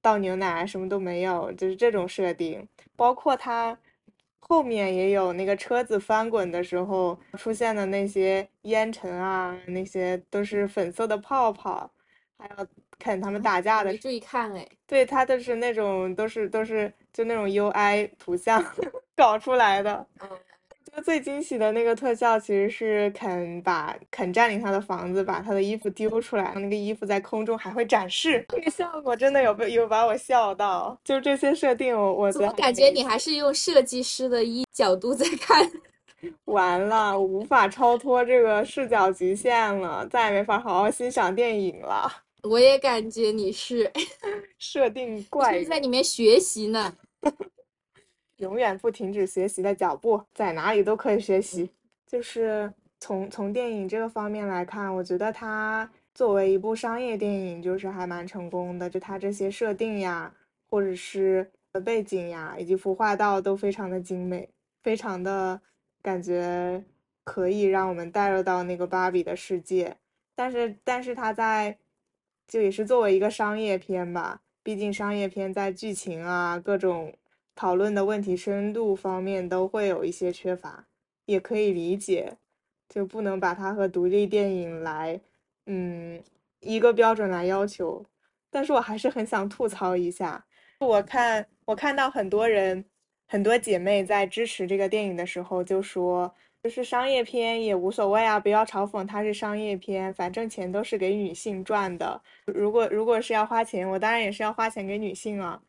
[0.00, 2.66] 倒牛奶什么都没有，就是这种设定。
[2.96, 3.78] 包括他
[4.48, 11.90] 后面也有那个车子翻滚的时候出现的那些烟尘啊，那些都是粉色的泡泡，
[12.38, 12.66] 还有
[12.98, 13.96] 看他们打架的。
[13.98, 16.92] 注意看哎，对他都是那种都是都是。
[17.16, 18.62] 就那种 UI 图像
[19.16, 20.26] 搞出来的，就
[21.02, 30.98] 最惊喜的那个特效其实是肯把肯占领他的房子，把他的衣服丢出来，那个衣服在空中还会展示，那个效果真的有被有把我笑到。
[31.04, 35.70] 就这些设定，我我怎么感觉你还是用设计师的一角度在看？
[36.46, 42.10] 完了，无法超脱这个视角极限了，再也没法好好欣赏电影了。
[42.42, 43.90] 我也感觉你是
[44.58, 46.92] 设定怪，是在里面学习呢。
[48.38, 51.70] 永远不停止学习的脚步，在哪里都可以学习。
[52.06, 58.90] 就是从从电影这个方面来看，我觉得它作为一部商业电影，就是还蛮成功的。
[58.90, 60.32] 就它这些设定呀，
[60.68, 61.50] 或者是
[61.84, 64.48] 背景呀，以及服化道都非常的精美，
[64.82, 65.60] 非常的
[66.02, 66.84] 感觉
[67.24, 69.96] 可以让我们带入到那个芭比的世界。
[70.34, 71.78] 但是，但是它在
[72.46, 77.14] 就也是作为一个商业片吧，毕竟商业片在剧情啊各种。
[77.56, 80.86] 讨论的问题深度方面都会有一些缺乏，
[81.24, 82.34] 也可以理解，
[82.88, 85.18] 就不能把它和独立电影来，
[85.64, 86.22] 嗯，
[86.60, 88.04] 一个标准来要求。
[88.50, 90.44] 但是我还是很想吐槽一下，
[90.80, 92.84] 我看我看到很多人，
[93.26, 96.32] 很多姐妹在支持这个电影的时候就说，
[96.62, 102.22] 就是商业片也无所谓啊，不要嘲讽它是商业片，反正钱都是给女性赚的。
[102.44, 105.60] 如果如果是要花钱，我当然也是要花钱给女性啊。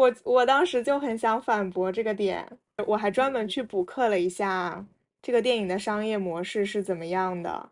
[0.00, 2.48] 我我当时就很想反驳这个点，
[2.86, 4.82] 我还专门去补课了一下
[5.20, 7.68] 这个电影的商业模式是怎么样的。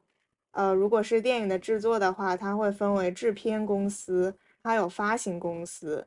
[0.50, 6.06] 呃，如果是电影的制作的话，它会分为制片公司，还有发行公司。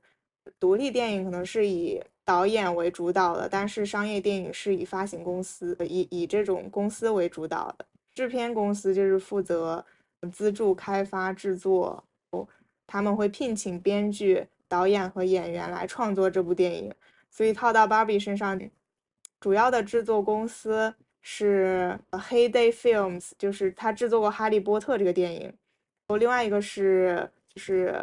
[0.59, 7.85] 独立电影可能是以导演为主导的，但是商业电影是以发行公司以以这种公司为主导的。
[8.13, 9.83] 制片公司就是负责
[10.31, 12.03] 资助、开发、制作，
[12.85, 14.45] 他们会聘请编剧。
[14.71, 16.89] 导演和演员来创作这部电影，
[17.29, 18.57] 所以套到芭比身上，
[19.37, 25.53] 主要的制作公司是 Heyday Films，就是他制作过《哈利波特》这个电影。
[26.17, 28.01] 另外一个是就是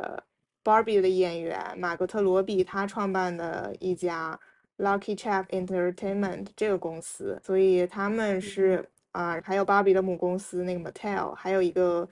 [0.63, 4.39] 芭比的演员马格特罗比他创办的一家
[4.77, 12.07] Lucky Chap Entertainment 这个公司，所以他们是啊，还有芭比的母公司那个 Mattel，还有一个。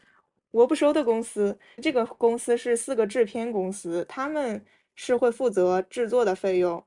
[0.51, 6.83] 我不收的公司，这个公司是四个制片公司，他们是会负责制作的费用。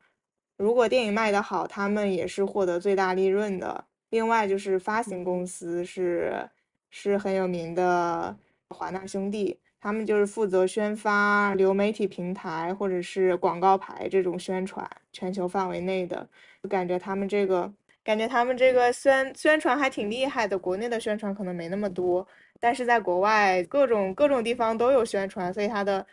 [0.57, 3.85] 如果电影卖得好，他们也是获得最大利润的。
[4.09, 6.49] 另外就是发行公司是
[6.89, 8.35] 是很有名的
[8.69, 16.27] 华纳兄弟，他们就是负责宣发流媒体平台或者是广告牌这种宣传，全球范围内的。
[16.67, 17.71] 感觉他们这个
[18.03, 22.27] 感觉他们这个宣宣传还挺厉害的，国内的宣传可能没那么多。
[22.59, 26.05] 但是在国外，各种各种地方都有宣传，所以它的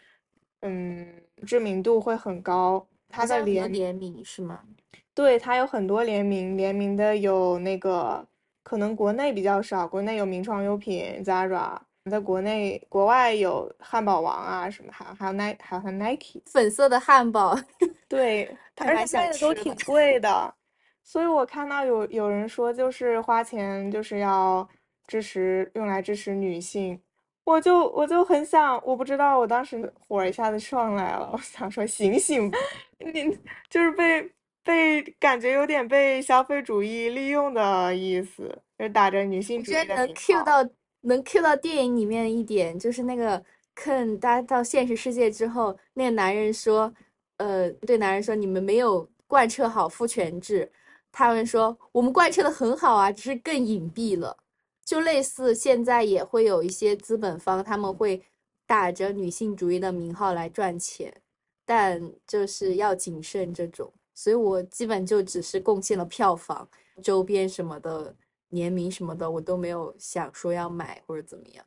[0.63, 1.07] 嗯
[1.45, 2.87] 知名度会很高。
[3.09, 4.61] 它的联联名是吗？
[5.15, 8.27] 对，它有很多联名，联名的有那个
[8.63, 11.77] 可能国内比较少，国内有名创优品、Zara，
[12.11, 17.59] 在国内国外有汉堡王啊什么，还还有 Nike，还有 Nike 粉色的汉堡，
[18.09, 20.55] 对，而且卖的都挺贵的。
[21.03, 24.69] 所以我看到有有人说，就是花钱就是要。
[25.07, 27.01] 支持用来支持女性，
[27.45, 32.51] 我就我就很想，我不知道，我当时火一下子上来了，我想说醒醒，
[32.99, 33.39] 你
[33.69, 34.33] 就是被
[34.63, 40.69] 被感觉有点被消费主义利用的意思，就打着女性主义的能 Q 到。
[41.03, 43.41] 能 Q 到电影里面一点，就是那个
[43.77, 46.93] Ken 搭到现实世界之后，那个男人说，
[47.37, 50.69] 呃，对男人说，你们没有贯彻好父权制，
[51.13, 54.37] 他们说我们贯彻的很好啊，只是更隐蔽了。
[54.87, 58.22] 就类似现在也会有一些资本方，他们会
[58.64, 61.12] 打着女性主义的名号来赚钱，
[61.64, 63.93] 但就是要谨慎这种。
[64.14, 66.66] 所以我基本就只是贡献了票房、
[67.03, 68.14] 周边什么的、
[68.51, 71.64] 联名什么的，我都没有想说要买或者怎么样。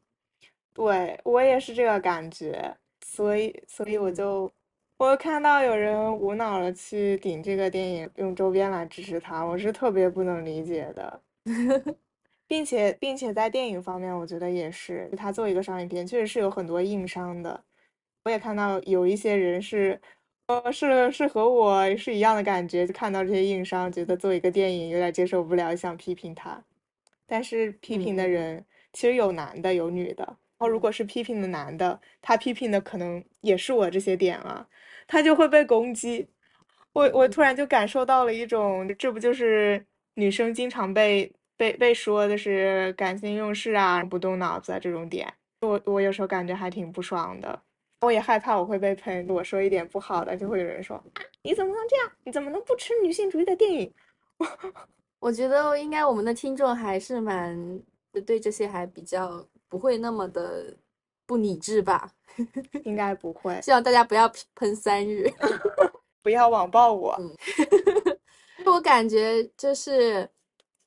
[0.73, 2.73] 对我也是这个感觉，
[3.05, 4.49] 所以所以我就
[4.97, 11.21] 我看到有人无脑的去顶这个电影，用周边来支持他，我是特别不能理解的。
[12.49, 17.63] 并且，并且在电影方面，我觉得也是，他作为一个商业片，确实是有很多硬伤的。
[18.23, 20.01] 我也看到有一些人是，
[20.47, 26.63] 呃，是是和我是一样的感觉，就看到这些硬伤，觉得做一个电影有点接受不了，想批评他。
[27.27, 30.23] 但是批评的人其实有男的，有女的。
[30.25, 34.67] 然后如果是批评的男的，他批评的可能也是我这些点啊，
[35.07, 36.27] 他就会被攻击。
[36.93, 39.85] 我我突然就感受到了一种，这不就是
[40.15, 41.31] 女生经常被。
[41.59, 47.61] 被被说的是感性用事啊，不动脑子啊这种点，我我有时候感觉还挺不爽的。
[47.99, 51.03] 我也害怕我会被喷，我说一点不好的，就会有人说啊
[51.43, 52.09] 你怎么能这样？
[52.23, 53.93] 你怎么能不吃女性主义的电影？
[55.19, 57.81] 我觉得应该我们的听众还是蛮
[58.25, 60.73] 对这些还比较不会那么的
[61.27, 62.09] 不理智吧？
[62.85, 63.59] 应该不会。
[63.61, 65.29] 希望大家不要喷三日，
[66.23, 67.19] 不要网暴我。
[68.65, 70.29] 我感觉就是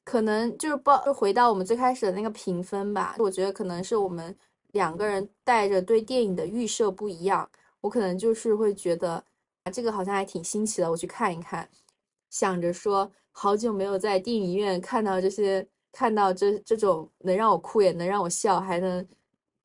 [0.04, 3.16] 可能就是报就回到我们最开始的那个评分吧。
[3.18, 4.36] 我觉得可能是我们
[4.72, 7.48] 两个人带着对电影的预设不一样。
[7.80, 9.22] 我可能就是会觉得
[9.64, 11.68] 啊，这个好像还挺新奇的，我去看一看。
[12.30, 19.06] 想着说，好久没有在电影院看到这些，看到这这种能让我哭也能让我笑，还能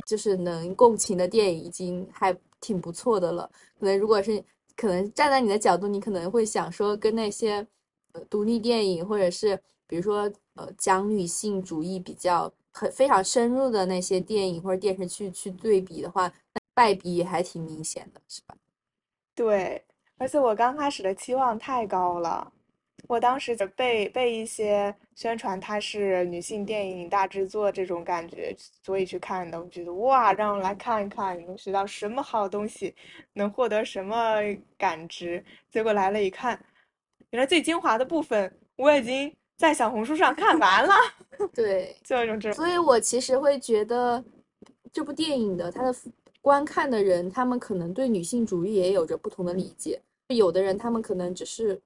[0.05, 3.49] 就是能共情的电影，已经还挺不错的了。
[3.79, 4.43] 可能如果是
[4.75, 7.65] 可能站在你的角度，你可能会想说，跟那些
[8.13, 16.31] 呃独立电影，或者是比如说呃讲女性主义比较很非常深入的那些电影或者电视剧去对比的话。
[16.77, 18.55] 败笔也还挺明显的，是吧？
[19.33, 19.83] 对，
[20.19, 22.53] 而且我刚开始的期望太高了，
[23.07, 29.59] 我当时就被被一些宣传它是女性电影大制作这种感觉，所以去看的。
[29.59, 32.93] 我觉得哇，让我来看一看，能学到什么好东西，
[33.33, 34.35] 能获得什么
[34.77, 35.43] 感知。
[35.71, 36.63] 结果来了一看，
[37.31, 40.93] 原来最精华的部分我已经在小红书上看完了。
[41.53, 42.55] 对，就一种这种。
[42.55, 44.23] 所以我其实会觉得
[44.93, 45.93] 这部电影的它的。
[46.39, 50.01] 观看的人，他们可能对女性主义也有着不同的理解。
[50.29, 51.77] 有的人，他们可能只是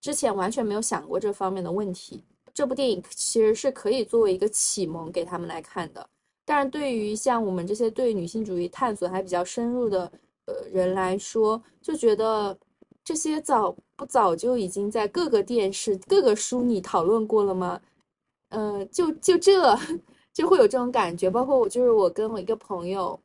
[0.00, 2.24] 之前完全没有想过这方面的问题。
[2.54, 6.08] 这部电影其实是可以作为一个启蒙给他们来看的。
[6.46, 10.10] 但是对于像我们这些对女性主义探索还比较深入的
[10.46, 12.56] 呃人来说，就觉得
[13.04, 17.78] 这些早不不早就已经在各个电视、各个书里讨论过了吗？
[18.50, 19.76] 嗯，就就这
[20.32, 21.28] 就会有这种感觉。
[21.28, 23.20] 包括我，就是我跟我一个朋友。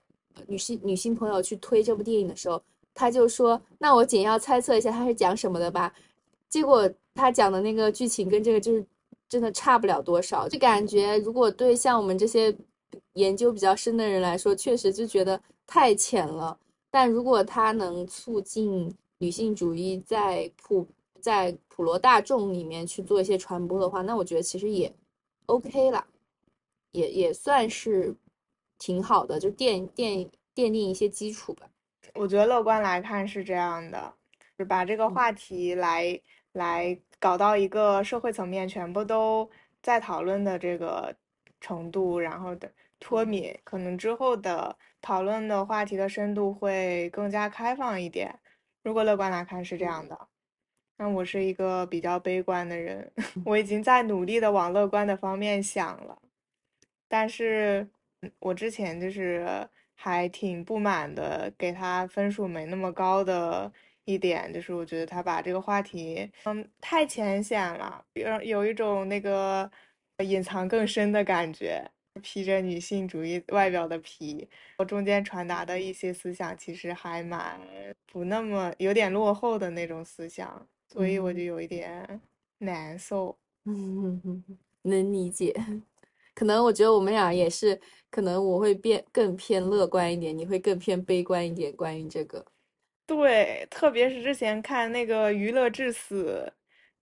[0.47, 2.59] 女性女性朋友去推这部电影的时候，
[2.95, 5.93] 他就说：“那我简要猜测一下他是讲什么的吧。”
[6.49, 8.83] 结果他讲的那个剧情跟这个就是
[9.29, 12.51] 真的差不了多少，就感觉如果对像我们这些
[13.13, 16.57] 研究比较深的人来说，确实就觉得太浅了。
[16.89, 18.91] 但如果他能促进
[19.23, 20.87] 女性主义在普
[21.21, 24.93] 在普罗大众里面去做一些传播的话，那我觉得其实也
[25.45, 26.05] OK 了，
[26.91, 28.15] 也也算是。
[28.79, 31.69] 挺好的，就奠奠奠定一些基础吧。
[32.15, 34.13] 我觉得乐观来看是这样的，
[34.57, 36.19] 就把这个话题来
[36.51, 39.49] 来搞到一个社会层面，全部都
[39.81, 41.15] 在讨论的这个
[41.61, 42.69] 程度，然后的
[42.99, 48.37] 脱敏，可能之后的讨论的话题的深度会更加开放一点。
[48.83, 50.27] 如果乐观来看是这样的，
[50.97, 53.11] 那我是一个比较悲观的人，
[53.45, 56.21] 我已经在努力的往乐观的方面想了，
[57.07, 57.87] 但是。
[58.39, 63.69] 我之前就是还挺不满的，给他分数没那么高的
[64.05, 69.69] 一点，就是我觉得他把这个话题，嗯，太浅显了，有有一种那个
[70.19, 71.83] 隐藏更深的感觉，
[72.21, 74.47] 披着女性主义外表的皮，
[74.77, 77.59] 我中间传达的一些思想其实还蛮
[78.05, 82.21] 不那么有点落后的那种思想，所以我就有一点
[82.59, 83.35] 难受，
[83.65, 84.43] 嗯，
[84.83, 85.55] 能理解。
[86.35, 91.71] 可能我觉得我们俩也是，可能我会变更偏乐观一点，你会更偏悲观一点。
[91.75, 92.45] 关于这个，
[93.05, 96.51] 对，特别是之前看那个《娱乐至死》，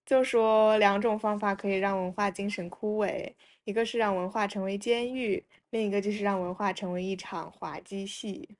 [0.05, 3.33] 就说两种方法可以让文化精神枯萎，
[3.63, 8.57] 一个是让文化成为监狱，另一个就是让文化成为一场滑稽戏。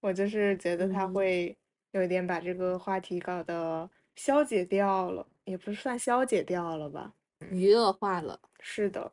[0.00, 1.56] 我就是觉得他会
[1.92, 7.12] 有一点把这个话题搞得消解掉了，也不是算消解掉了吧，
[7.50, 8.40] 娱乐化了。
[8.60, 9.12] 是的。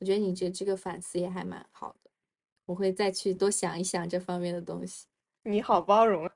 [0.00, 2.10] 我觉得你这这个反思也还蛮好的，
[2.66, 5.06] 我会再去多想一想这方面的东西。
[5.42, 6.30] 你好包容，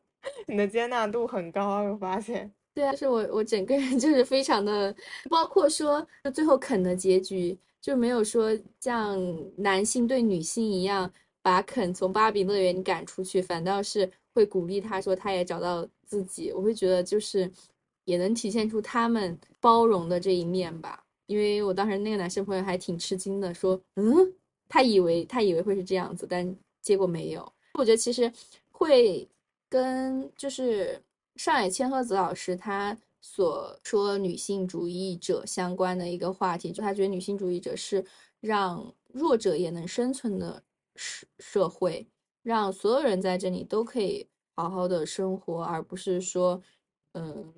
[0.46, 2.52] 你的接纳度很高，我发现。
[2.74, 4.92] 对啊，是我我整个人就是非常的，
[5.28, 6.04] 包括说
[6.34, 9.20] 最后肯的结局就没有说像
[9.56, 11.12] 男性对女性一样
[11.42, 16.52] 把肯从芭比乐园赶出去，反倒是会鼓励他说他也找到自己。
[16.52, 17.50] 我会觉得就是
[18.04, 21.04] 也能体现出他们包容的这一面吧。
[21.26, 24.32] 因为我当时那个男生朋友还挺吃惊的，说：“嗯，
[24.68, 28.30] 他以为他以为会是这样子，但结果没有。”我觉得其实
[28.70, 29.26] 会
[29.68, 31.00] 跟就是
[31.36, 38.04] 上海千鹤子老师他所说女性主义者相关的一个话题，就他觉得女性主义者是
[38.40, 40.62] 让弱者也能生存的
[40.96, 42.06] 社社会，
[42.42, 46.60] 让所有人在这里都可以好好的生活，而不是说，
[47.12, 47.54] 嗯。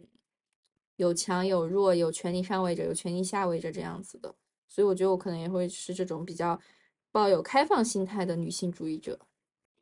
[0.96, 4.32] 有强有弱，有权力上位者，有权力下位者这样子的，
[4.68, 6.60] 所以我觉得我可能也会是这种比较
[7.10, 9.18] 抱有开放心态的女性主义者。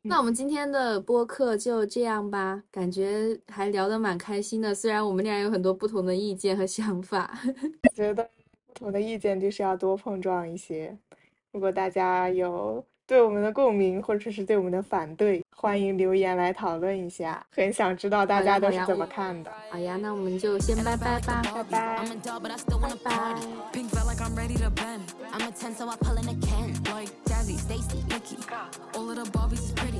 [0.04, 7.38] 那我们今天的播客就这样吧，感觉还聊得蛮开心的，虽然我们俩有很多不同的意见和想法。
[7.94, 8.28] 觉得
[8.66, 10.96] 不同的意见就是要多碰撞一些。
[11.52, 17.46] 如果大家有对我们的共鸣，或者是对我们的反对，欢迎留言来讨论一下。
[17.54, 19.52] 很想知道大家都是怎么看的。
[19.70, 21.98] 好呀，那我们就先拜拜吧，拜拜。
[21.98, 22.10] I'm
[29.88, 29.91] a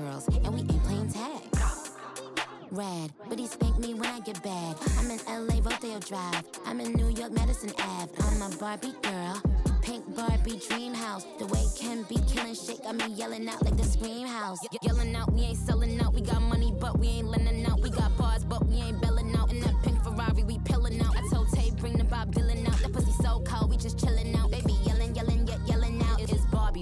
[0.00, 1.42] girls, and we ain't playing tag.
[2.70, 4.76] Rad, but he spanked me when I get bad.
[4.98, 6.42] I'm in LA, Rodeo Drive.
[6.64, 8.10] I'm in New York, Madison Ave.
[8.18, 9.42] I'm a Barbie girl.
[9.82, 11.26] Pink Barbie dream house.
[11.38, 14.58] The way Ken be killing shit got me yelling out like the scream house.
[14.72, 16.14] Ye- yelling out, we ain't selling out.
[16.14, 17.80] We got money, but we ain't lending out.
[17.80, 19.52] We got bars, but we ain't belling out.
[19.52, 19.60] In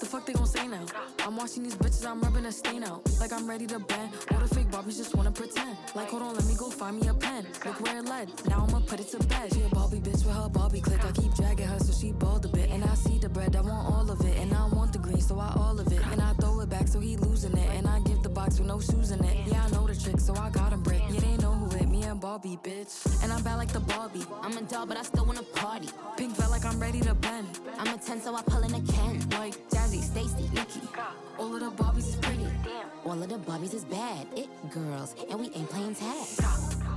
[0.00, 0.86] The fuck they gon' say now?
[1.26, 3.02] I'm watching these bitches, I'm rubbing a stain out.
[3.18, 4.10] Like I'm ready to bend.
[4.30, 5.76] All the fake Barbies just wanna pretend.
[5.94, 7.46] Like, hold on, let me go find me a pen.
[7.66, 8.30] Look where it led.
[8.48, 9.52] Now I'ma put it to bed.
[9.52, 11.04] She a Barbie bitch with her Barbie click.
[11.04, 12.70] I keep dragging her so she bald a bit.
[12.70, 14.38] And I see the bread, I want all of it.
[14.38, 16.00] And I want the green, so I all of it.
[16.12, 17.70] And I throw it back so he losing it.
[17.76, 19.36] And I give the box with no shoes in it.
[19.46, 21.02] Yeah, I know the trick, so I got him brick.
[21.10, 23.22] Yeah, they know who hit me and Barbie, bitch.
[23.22, 24.24] And I'm bad like the Barbie.
[24.42, 25.88] I'm a doll, but I still wanna party.
[26.16, 27.48] Pink felt like I'm ready to bend.
[27.78, 29.28] I'm a 10, so I pull in a Ken.
[29.30, 29.67] Like
[30.08, 30.80] Stacy, Nikki.
[31.38, 32.44] All of the Barbies is pretty.
[32.64, 34.26] Damn, All of the Barbies is bad.
[34.34, 36.87] It girls, and we ain't playing tag.